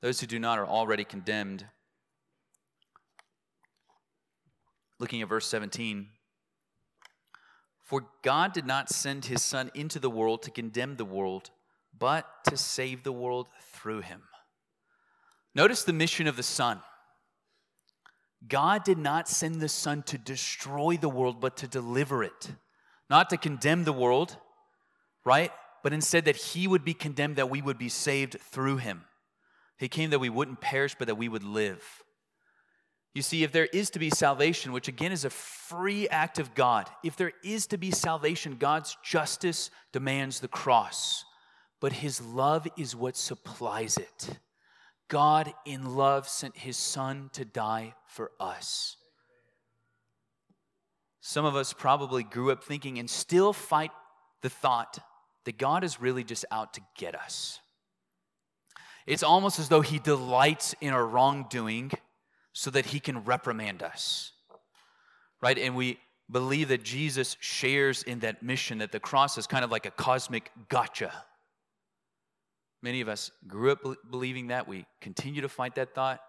[0.00, 1.66] Those who do not are already condemned.
[4.98, 6.08] Looking at verse 17.
[7.84, 11.50] For God did not send his Son into the world to condemn the world,
[11.98, 14.22] but to save the world through him.
[15.54, 16.80] Notice the mission of the Son.
[18.46, 22.52] God did not send the Son to destroy the world, but to deliver it,
[23.10, 24.36] not to condemn the world,
[25.24, 25.50] right?
[25.82, 29.04] but instead that he would be condemned, that we would be saved through him.
[29.78, 31.82] He came that we wouldn't perish, but that we would live.
[33.14, 36.54] You see, if there is to be salvation, which again is a free act of
[36.54, 41.24] God, if there is to be salvation, God's justice demands the cross,
[41.80, 44.38] but his love is what supplies it.
[45.08, 48.96] God, in love, sent his son to die for us.
[51.20, 53.90] Some of us probably grew up thinking and still fight
[54.42, 54.98] the thought
[55.44, 57.60] that God is really just out to get us.
[59.06, 61.90] It's almost as though He delights in our wrongdoing
[62.52, 64.32] so that He can reprimand us.
[65.40, 65.58] Right?
[65.58, 65.98] And we
[66.30, 69.90] believe that Jesus shares in that mission, that the cross is kind of like a
[69.90, 71.12] cosmic gotcha.
[72.82, 74.68] Many of us grew up believing that.
[74.68, 76.20] We continue to fight that thought.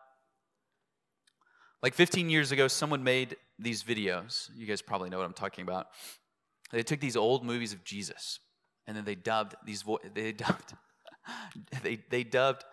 [1.82, 4.50] Like 15 years ago, someone made these videos.
[4.56, 5.88] You guys probably know what I'm talking about.
[6.72, 8.40] They took these old movies of Jesus
[8.90, 10.74] and then they dubbed these vo- they dubbed
[11.84, 12.66] they they dubbed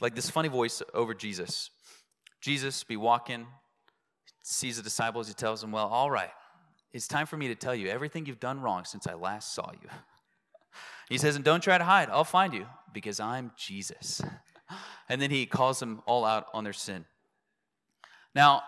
[0.00, 1.70] like this funny voice over Jesus.
[2.40, 3.46] Jesus be walking,
[4.42, 6.30] sees the disciples, he tells them, "Well, all right,
[6.92, 9.72] it's time for me to tell you everything you've done wrong since I last saw
[9.72, 9.88] you."
[11.08, 12.10] He says, "And don't try to hide.
[12.10, 14.22] I'll find you because I'm Jesus."
[15.06, 17.04] And then he calls them all out on their sin.
[18.34, 18.62] Now,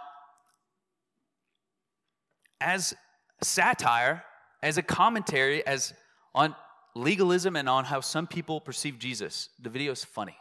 [2.61, 2.95] as
[3.43, 4.23] satire,
[4.63, 5.95] as a commentary, as
[6.35, 6.55] on
[6.95, 10.37] legalism and on how some people perceive Jesus, the video is funny.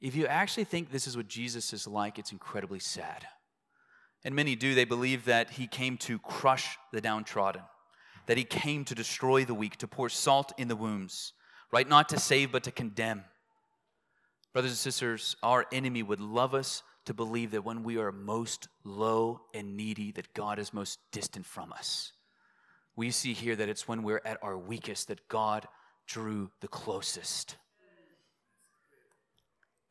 [0.00, 3.26] If you actually think this is what Jesus is like, it's incredibly sad.
[4.24, 4.74] And many do.
[4.74, 7.62] They believe that he came to crush the downtrodden,
[8.26, 11.32] that he came to destroy the weak, to pour salt in the wounds,
[11.72, 11.88] right?
[11.88, 13.24] Not to save, but to condemn.
[14.52, 18.68] Brothers and sisters, our enemy would love us to believe that when we are most
[18.84, 22.12] low and needy, that God is most distant from us
[22.96, 25.68] we see here that it's when we're at our weakest that God
[26.06, 27.56] drew the closest.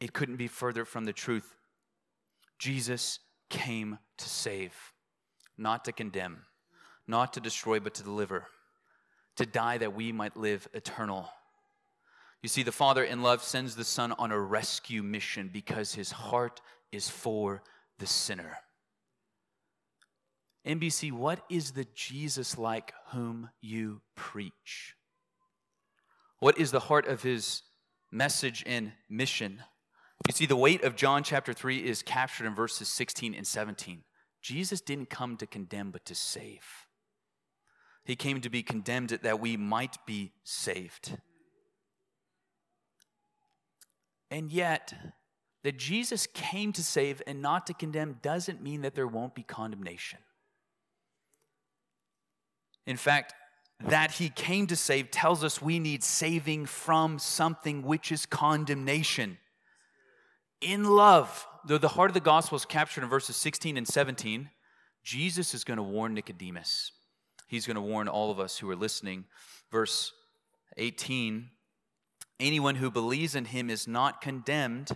[0.02, 1.56] It couldn't be further from the truth.
[2.58, 3.20] Jesus
[3.50, 4.74] came to save,
[5.58, 6.46] not to condemn,
[7.08, 8.48] not to destroy, but to deliver,
[9.38, 11.30] to die that we might live eternal.
[12.42, 16.12] You see, the Father in love sends the Son on a rescue mission because his
[16.12, 17.64] heart is for
[18.00, 18.58] the sinner.
[20.66, 24.96] NBC, what is the Jesus like whom you preach?
[26.40, 27.64] What is the heart of his
[28.12, 29.62] message and mission?
[30.28, 34.04] You see, the weight of John chapter 3 is captured in verses 16 and 17.
[34.42, 36.85] Jesus didn't come to condemn, but to save.
[38.06, 41.18] He came to be condemned that we might be saved.
[44.30, 44.94] And yet,
[45.64, 49.42] that Jesus came to save and not to condemn doesn't mean that there won't be
[49.42, 50.20] condemnation.
[52.86, 53.34] In fact,
[53.88, 59.40] that he came to save tells us we need saving from something which is condemnation.
[60.62, 64.50] In love, though the heart of the gospel is captured in verses 16 and 17,
[65.04, 66.92] Jesus is going to warn Nicodemus.
[67.48, 69.26] He's going to warn all of us who are listening.
[69.72, 70.12] Verse
[70.78, 71.50] 18
[72.38, 74.90] Anyone who believes in him is not condemned,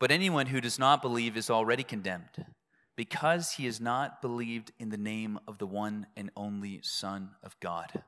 [0.00, 2.46] but anyone who does not believe is already condemned
[2.96, 7.58] because he has not believed in the name of the one and only Son of
[7.60, 8.02] God.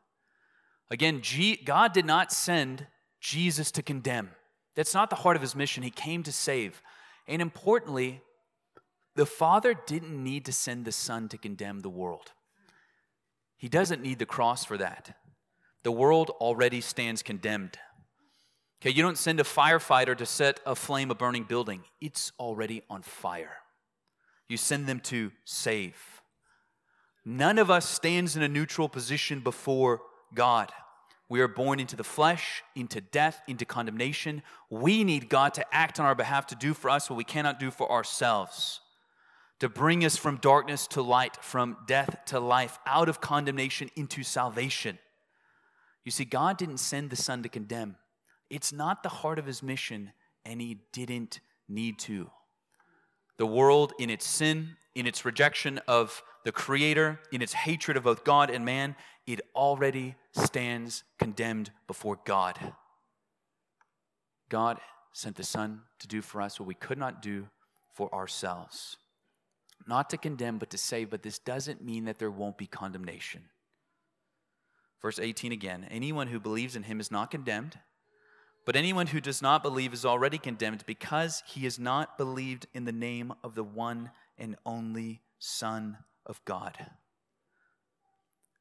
[0.91, 1.23] Again,
[1.65, 2.87] God did not send
[3.21, 4.31] Jesus to condemn.
[4.75, 5.83] That's not the heart of his mission.
[5.83, 6.83] He came to save.
[7.27, 8.21] And importantly,
[9.15, 12.33] the Father didn't need to send the Son to condemn the world.
[13.65, 15.17] He doesn't need the cross for that.
[15.85, 17.79] The world already stands condemned.
[18.83, 23.01] Okay, you don't send a firefighter to set aflame a burning building, it's already on
[23.01, 23.57] fire.
[24.51, 25.97] You send them to save.
[27.25, 30.03] None of us stands in a neutral position before
[30.35, 30.71] God.
[31.31, 34.43] We are born into the flesh, into death, into condemnation.
[34.69, 37.59] We need God to act on our behalf to do for us what we cannot
[37.59, 38.81] do for ourselves,
[39.61, 44.23] to bring us from darkness to light, from death to life, out of condemnation into
[44.23, 44.99] salvation.
[46.05, 47.97] You see, God didn't send the Son to condemn.
[48.51, 50.13] It's not the heart of his mission,
[50.45, 52.31] and he didn't need to.
[53.39, 58.05] The world, in its sin, in its rejection of the Creator, in its hatred of
[58.05, 58.97] both God and man,
[59.27, 62.75] it already stands condemned before God.
[64.51, 64.79] God
[65.13, 67.49] sent the Son to do for us what we could not do
[67.93, 68.99] for ourselves.
[69.87, 73.43] Not to condemn, but to save, but this doesn't mean that there won't be condemnation.
[75.03, 77.79] Verse 18 again anyone who believes in him is not condemned,
[78.65, 82.85] but anyone who does not believe is already condemned because he has not believed in
[82.85, 86.79] the name of the one and only Son of God.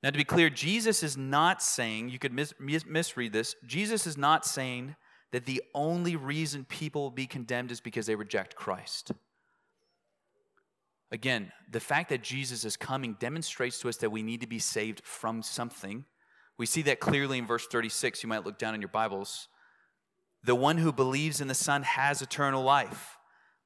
[0.01, 4.17] Now, to be clear, Jesus is not saying, you could mis- misread this, Jesus is
[4.17, 4.97] not saying
[5.31, 9.13] that the only reason people will be condemned is because they reject Christ.
[11.13, 14.57] Again, the fact that Jesus is coming demonstrates to us that we need to be
[14.57, 16.05] saved from something.
[16.57, 18.23] We see that clearly in verse 36.
[18.23, 19.47] You might look down in your Bibles.
[20.43, 23.19] The one who believes in the Son has eternal life,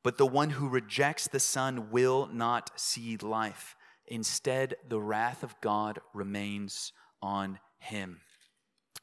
[0.04, 3.78] but the one who rejects the Son will not see life.
[4.08, 6.92] Instead, the wrath of God remains
[7.22, 8.20] on him.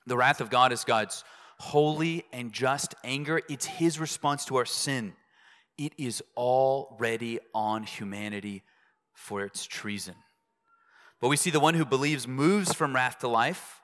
[0.07, 1.25] The wrath of God is God's
[1.59, 5.15] holy and just anger, it's his response to our sin.
[5.77, 8.63] It is already on humanity
[9.13, 10.15] for its treason.
[11.21, 13.81] But we see the one who believes moves from wrath to life.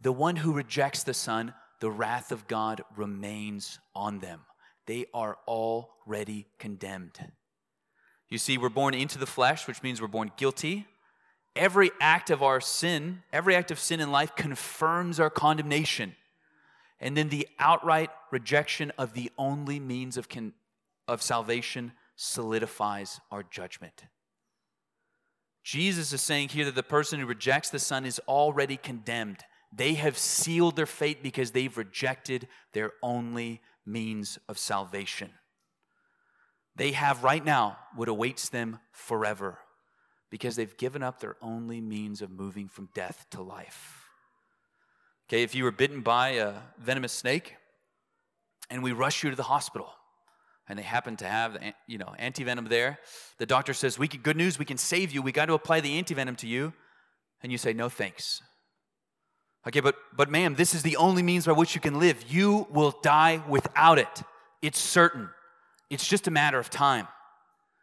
[0.00, 4.40] The one who rejects the Son, the wrath of God remains on them.
[4.86, 7.18] They are already condemned.
[8.28, 10.86] You see, we're born into the flesh, which means we're born guilty.
[11.54, 16.16] Every act of our sin, every act of sin in life confirms our condemnation.
[17.00, 20.54] And then the outright rejection of the only means of, con-
[21.08, 24.04] of salvation solidifies our judgment.
[25.62, 29.38] Jesus is saying here that the person who rejects the Son is already condemned.
[29.74, 35.30] They have sealed their fate because they've rejected their only means of salvation.
[36.76, 39.58] They have right now what awaits them forever
[40.30, 44.04] because they've given up their only means of moving from death to life.
[45.28, 47.56] Okay, if you were bitten by a venomous snake
[48.70, 49.95] and we rush you to the hospital
[50.68, 51.56] and they happen to have
[51.86, 52.98] you know antivenom there,
[53.38, 55.22] the doctor says, "We can, good news, we can save you.
[55.22, 56.72] We got to apply the antivenom to you."
[57.42, 58.42] And you say, "No, thanks."
[59.66, 62.24] Okay, but but ma'am, this is the only means by which you can live.
[62.28, 64.22] You will die without it.
[64.62, 65.30] It's certain.
[65.90, 67.08] It's just a matter of time.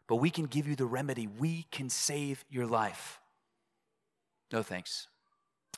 [0.07, 1.27] But we can give you the remedy.
[1.27, 3.19] We can save your life.
[4.51, 5.07] No thanks.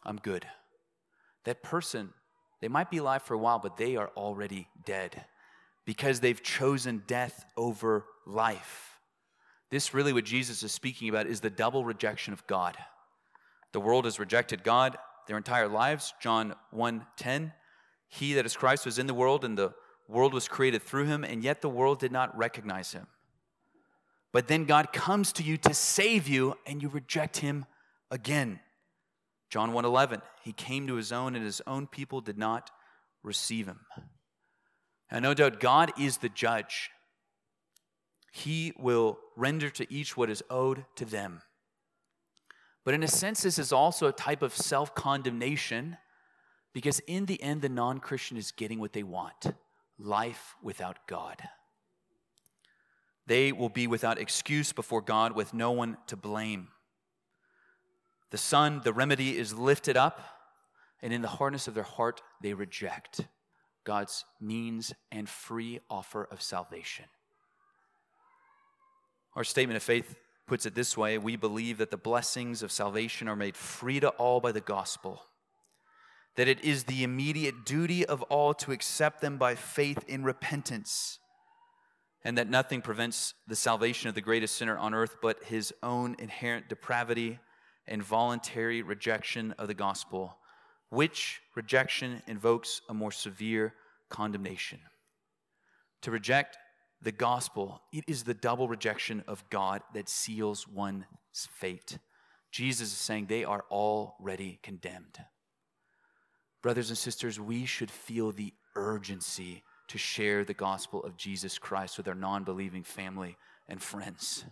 [0.03, 0.45] I'm good.
[1.43, 2.13] That person,
[2.61, 5.25] they might be alive for a while, but they are already dead
[5.85, 8.99] because they've chosen death over life.
[9.69, 12.77] This really, what Jesus is speaking about, is the double rejection of God.
[13.71, 16.13] The world has rejected God their entire lives.
[16.21, 17.53] John 1 10.
[18.07, 19.73] He that is Christ was in the world, and the
[20.07, 23.07] world was created through him, and yet the world did not recognize him.
[24.31, 27.65] But then God comes to you to save you, and you reject him
[28.11, 28.59] again.
[29.49, 32.71] John 1:11, he came to his own, and his own people did not
[33.23, 33.85] receive him.
[35.09, 36.89] And no doubt God is the judge.
[38.31, 41.41] He will render to each what is owed to them.
[42.83, 45.97] But in a sense, this is also a type of self condemnation
[46.73, 49.53] because in the end, the non Christian is getting what they want
[49.97, 51.41] life without God.
[53.27, 56.67] They will be without excuse before God with no one to blame.
[58.31, 60.19] The Son, the remedy, is lifted up,
[61.01, 63.25] and in the hardness of their heart, they reject
[63.85, 67.05] God's means and free offer of salvation.
[69.35, 70.15] Our statement of faith
[70.47, 74.09] puts it this way we believe that the blessings of salvation are made free to
[74.09, 75.23] all by the gospel
[76.35, 81.19] that it is the immediate duty of all to accept them by faith in repentance.
[82.23, 86.15] and that nothing prevents the salvation of the greatest sinner on earth but his own
[86.17, 87.37] inherent depravity
[87.87, 90.39] and voluntary rejection of the gospel,
[90.89, 93.73] which rejection invokes a more severe
[94.09, 94.79] condemnation.
[96.03, 96.57] To reject
[97.01, 101.97] the gospel, it is the double rejection of God that seals one's fate.
[102.51, 105.19] Jesus is saying they are already condemned.
[106.61, 111.97] Brothers and sisters, we should feel the urgency to share the gospel of Jesus Christ
[111.97, 114.45] with our non believing family and friends.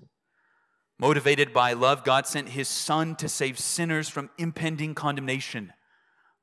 [1.00, 5.74] Motivated by love, God sent his Son to save sinners from impending condemnation.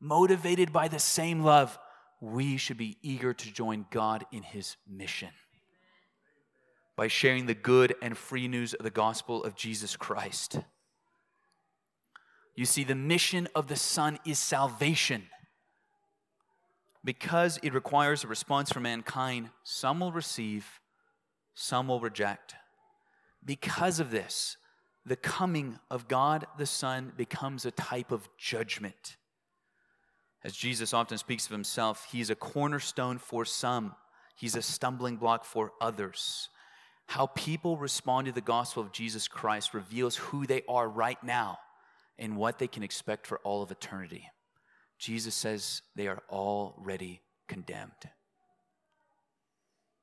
[0.01, 1.78] Motivated by the same love,
[2.20, 5.30] we should be eager to join God in his mission
[6.96, 10.61] by sharing the good and free news of the gospel of Jesus Christ.
[12.55, 15.22] You see, the mission of the Son is salvation.
[17.03, 20.80] Because it requires a response from mankind, some will receive,
[21.55, 22.55] some will reject.
[23.42, 24.59] Because of this,
[25.07, 29.16] the coming of God the Son becomes a type of judgment.
[30.43, 33.95] As Jesus often speaks of himself, he's a cornerstone for some,
[34.36, 36.49] he's a stumbling block for others.
[37.07, 41.59] How people respond to the gospel of Jesus Christ reveals who they are right now
[42.18, 44.28] and what they can expect for all of eternity.
[44.99, 47.91] Jesus says they are already condemned.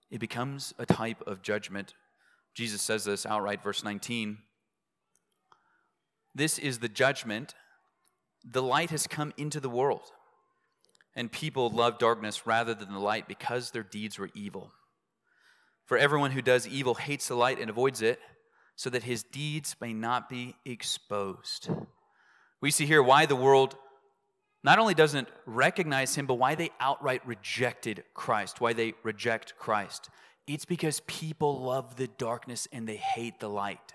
[0.10, 1.94] It becomes a type of judgment.
[2.54, 4.40] Jesus says this outright, verse 19.
[6.34, 7.54] This is the judgment.
[8.44, 10.12] The light has come into the world,
[11.18, 14.72] and people love darkness rather than the light because their deeds were evil.
[15.86, 18.20] For everyone who does evil hates the light and avoids it,
[18.76, 21.70] so that his deeds may not be exposed.
[22.62, 23.76] We see here why the world
[24.64, 30.10] not only doesn't recognize him, but why they outright rejected Christ, why they reject Christ.
[30.46, 33.94] It's because people love the darkness and they hate the light.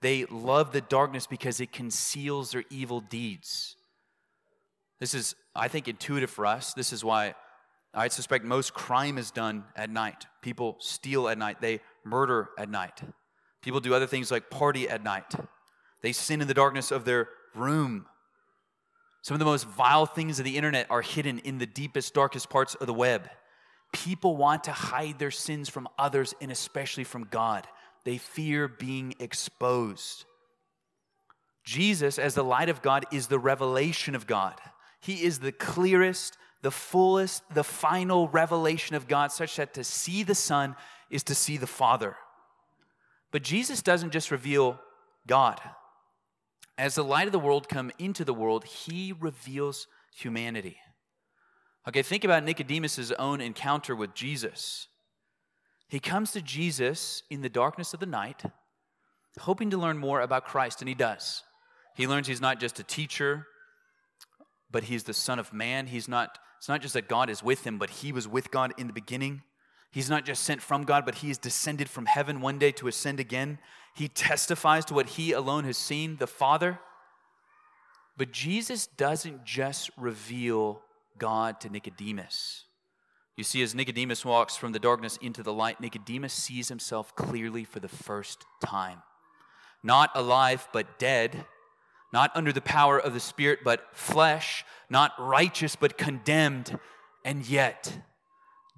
[0.00, 3.76] They love the darkness because it conceals their evil deeds.
[5.02, 6.72] This is, I think, intuitive for us.
[6.74, 7.34] This is why
[7.92, 10.26] I suspect most crime is done at night.
[10.40, 13.02] People steal at night, they murder at night.
[13.62, 15.34] People do other things like party at night.
[16.00, 18.06] They sin in the darkness of their room
[19.22, 22.50] some of the most vile things of the internet are hidden in the deepest, darkest
[22.50, 23.30] parts of the web.
[23.92, 27.68] People want to hide their sins from others and especially from God.
[28.04, 30.24] They fear being exposed.
[31.64, 34.54] Jesus, as the light of God, is the revelation of God.
[35.02, 40.22] He is the clearest, the fullest, the final revelation of God, such that to see
[40.22, 40.76] the Son
[41.10, 42.16] is to see the Father.
[43.32, 44.80] But Jesus doesn't just reveal
[45.26, 45.60] God.
[46.78, 50.76] As the light of the world come into the world, he reveals humanity.
[51.88, 54.86] Okay, think about Nicodemus' own encounter with Jesus.
[55.88, 58.44] He comes to Jesus in the darkness of the night,
[59.40, 61.42] hoping to learn more about Christ, and he does.
[61.96, 63.48] He learns he's not just a teacher,
[64.72, 65.86] but he's the Son of Man.
[65.86, 68.72] He's not, it's not just that God is with him, but he was with God
[68.78, 69.42] in the beginning.
[69.90, 72.88] He's not just sent from God, but he is descended from heaven one day to
[72.88, 73.58] ascend again.
[73.94, 76.80] He testifies to what he alone has seen, the Father.
[78.16, 80.80] But Jesus doesn't just reveal
[81.18, 82.64] God to Nicodemus.
[83.36, 87.64] You see, as Nicodemus walks from the darkness into the light, Nicodemus sees himself clearly
[87.64, 89.02] for the first time.
[89.82, 91.44] Not alive, but dead.
[92.12, 94.64] Not under the power of the Spirit, but flesh.
[94.90, 96.78] Not righteous, but condemned.
[97.24, 97.96] And yet,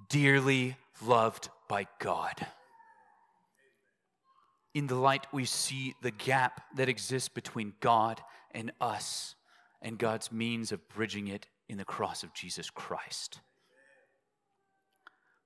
[0.09, 2.47] dearly loved by God.
[4.73, 8.21] In the light, we see the gap that exists between God
[8.51, 9.35] and us,
[9.81, 13.39] and God's means of bridging it in the cross of Jesus Christ.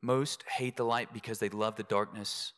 [0.02, 2.54] Most hate the light because they love the darkness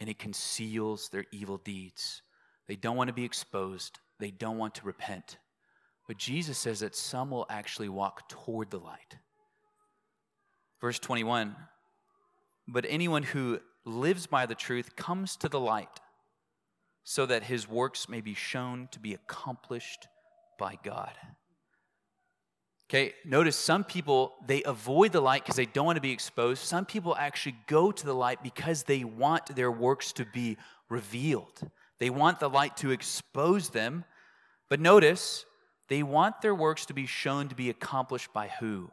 [0.00, 2.22] and it conceals their evil deeds.
[2.68, 5.38] They don't want to be exposed, they don't want to repent.
[6.06, 9.16] But Jesus says that some will actually walk toward the light.
[10.80, 11.56] Verse 21
[12.66, 16.00] but anyone who lives by the truth comes to the light,
[17.02, 20.08] so that his works may be shown to be accomplished
[20.58, 21.12] by God.
[22.88, 26.62] Okay, notice some people, they avoid the light because they don't want to be exposed.
[26.62, 30.56] Some people actually go to the light because they want their works to be
[30.88, 31.70] revealed.
[32.04, 34.04] They want the light to expose them.
[34.68, 35.46] But notice,
[35.88, 38.90] they want their works to be shown to be accomplished by who?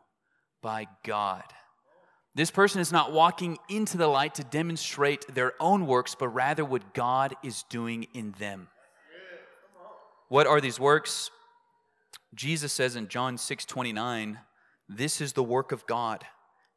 [0.62, 1.44] By God.
[2.36, 6.64] This person is not walking into the light to demonstrate their own works, but rather
[6.64, 8.70] what God is doing in them.
[10.30, 11.32] What are these works?
[12.34, 14.40] Jesus says in John 6 29,
[14.88, 16.24] This is the work of God,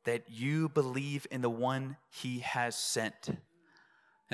[0.03, 3.31] that you believe in the one he has sent.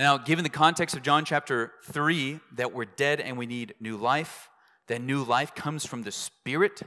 [0.00, 3.98] Now, given the context of John chapter 3, that we're dead and we need new
[3.98, 4.48] life,
[4.86, 6.80] that new life comes from the Spirit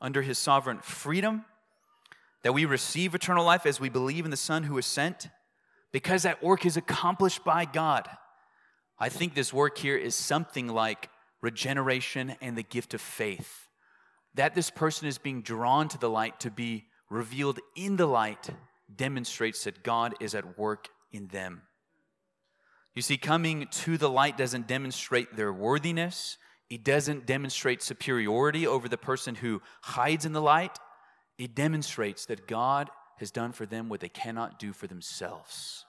[0.00, 1.46] under his sovereign freedom,
[2.44, 5.30] that we receive eternal life as we believe in the Son who was sent,
[5.90, 8.08] because that work is accomplished by God.
[9.00, 13.66] I think this work here is something like regeneration and the gift of faith.
[14.34, 18.48] That this person is being drawn to the light to be revealed in the light
[18.94, 21.62] demonstrates that God is at work in them.
[22.94, 26.38] You see, coming to the light doesn't demonstrate their worthiness,
[26.70, 30.78] it doesn't demonstrate superiority over the person who hides in the light.
[31.36, 35.84] It demonstrates that God has done for them what they cannot do for themselves.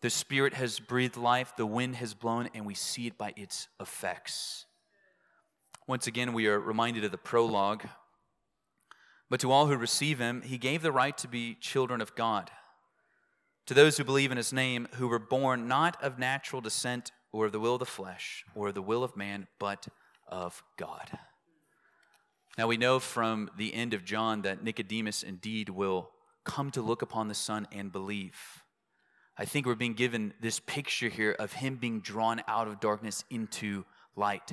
[0.00, 3.68] The Spirit has breathed life, the wind has blown, and we see it by its
[3.80, 4.66] effects.
[5.88, 7.84] Once again, we are reminded of the prologue.
[9.28, 12.50] But to all who receive him, he gave the right to be children of God.
[13.68, 17.44] To those who believe in his name, who were born not of natural descent or
[17.44, 19.88] of the will of the flesh or of the will of man, but
[20.26, 21.10] of God.
[22.56, 26.08] Now we know from the end of John that Nicodemus indeed will
[26.46, 28.38] come to look upon the Son and believe.
[29.36, 33.22] I think we're being given this picture here of him being drawn out of darkness
[33.28, 33.84] into
[34.16, 34.50] light.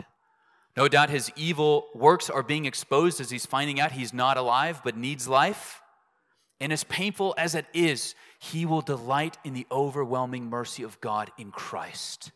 [0.75, 4.81] No doubt his evil works are being exposed as he's finding out he's not alive
[4.83, 5.79] but needs life.
[6.59, 11.31] And as painful as it is, he will delight in the overwhelming mercy of God
[11.37, 12.31] in Christ.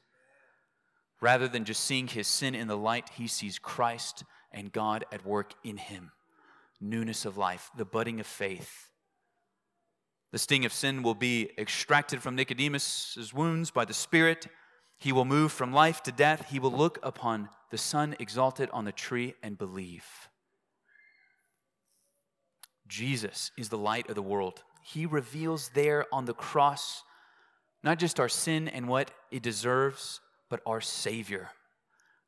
[1.22, 5.26] Rather than just seeing his sin in the light, he sees Christ and God at
[5.26, 6.12] work in him.
[6.82, 8.90] Newness of life, the budding of faith.
[10.32, 14.48] The sting of sin will be extracted from Nicodemus' wounds by the Spirit.
[14.98, 16.48] He will move from life to death.
[16.50, 20.29] He will look upon the Son exalted on the tree and believe.
[22.90, 24.64] Jesus is the light of the world.
[24.84, 27.04] He reveals there on the cross
[27.84, 30.20] not just our sin and what it deserves,
[30.50, 31.50] but our Savior.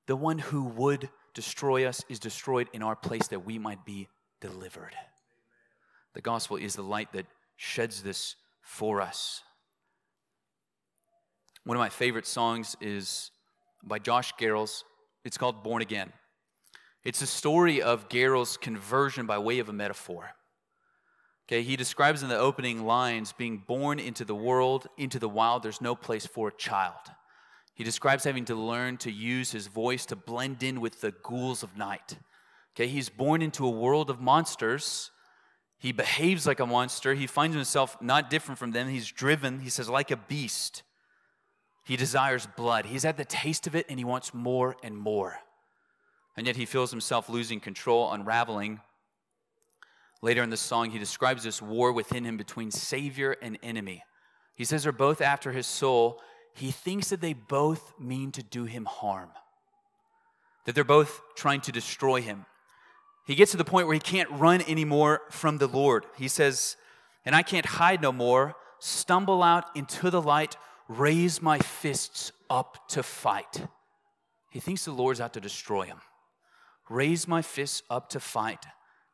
[0.07, 4.07] The one who would destroy us is destroyed in our place that we might be
[4.39, 4.95] delivered.
[6.13, 7.25] The gospel is the light that
[7.57, 9.43] sheds this for us.
[11.63, 13.31] One of my favorite songs is
[13.83, 14.83] by Josh Garrels.
[15.23, 16.11] It's called Born Again.
[17.03, 20.31] It's a story of Garrels' conversion by way of a metaphor.
[21.51, 25.63] Okay, he describes in the opening lines being born into the world, into the wild,
[25.63, 27.11] there's no place for a child.
[27.73, 31.61] He describes having to learn to use his voice to blend in with the ghouls
[31.61, 32.17] of night.
[32.73, 35.11] Okay, he's born into a world of monsters,
[35.81, 37.15] he behaves like a monster.
[37.15, 38.87] He finds himself not different from them.
[38.87, 40.83] He's driven, he says, like a beast.
[41.83, 42.85] He desires blood.
[42.85, 45.39] He's had the taste of it and he wants more and more.
[46.37, 48.81] And yet he feels himself losing control, unraveling.
[50.21, 54.03] Later in the song, he describes this war within him between Savior and enemy.
[54.55, 56.21] He says they're both after his soul.
[56.53, 59.29] He thinks that they both mean to do him harm,
[60.65, 62.45] that they're both trying to destroy him.
[63.25, 66.05] He gets to the point where he can't run anymore from the Lord.
[66.17, 66.75] He says,
[67.25, 70.57] And I can't hide no more, stumble out into the light,
[70.87, 73.65] raise my fists up to fight.
[74.51, 76.01] He thinks the Lord's out to destroy him.
[76.89, 78.65] Raise my fists up to fight.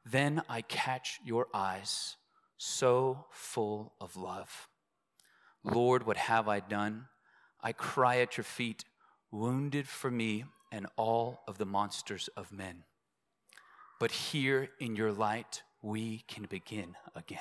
[0.10, 2.16] Then I catch your eyes,
[2.58, 4.70] so full of love.
[5.64, 7.08] Lord, what have I done?
[7.62, 8.86] I cry at your feet,
[9.32, 12.84] wounded for me and all of the monsters of men.
[14.00, 17.40] But here in your light, we can begin again.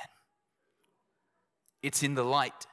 [1.83, 2.67] It's in the light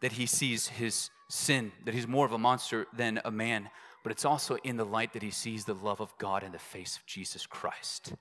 [0.00, 3.70] that he sees his sin, that he's more of a monster than a man,
[4.02, 6.58] but it's also in the light that he sees the love of God in the
[6.58, 8.12] face of Jesus Christ.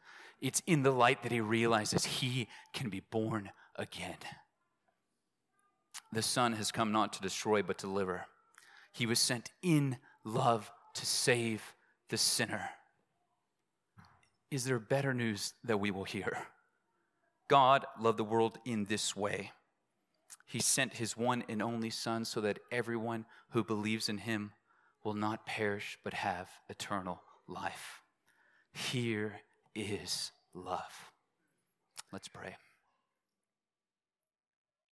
[0.42, 4.18] It's in the light that he realizes he can be born again.
[6.12, 8.26] The Son has come not to destroy, but to deliver.
[8.92, 11.74] He was sent in love to save
[12.10, 12.70] the sinner.
[14.52, 16.38] Is there better news that we will hear?
[17.48, 19.52] God loved the world in this way.
[20.46, 24.52] He sent his one and only Son so that everyone who believes in him
[25.04, 28.02] will not perish but have eternal life.
[28.72, 29.42] Here
[29.76, 31.12] is love.
[32.12, 32.56] Let's pray.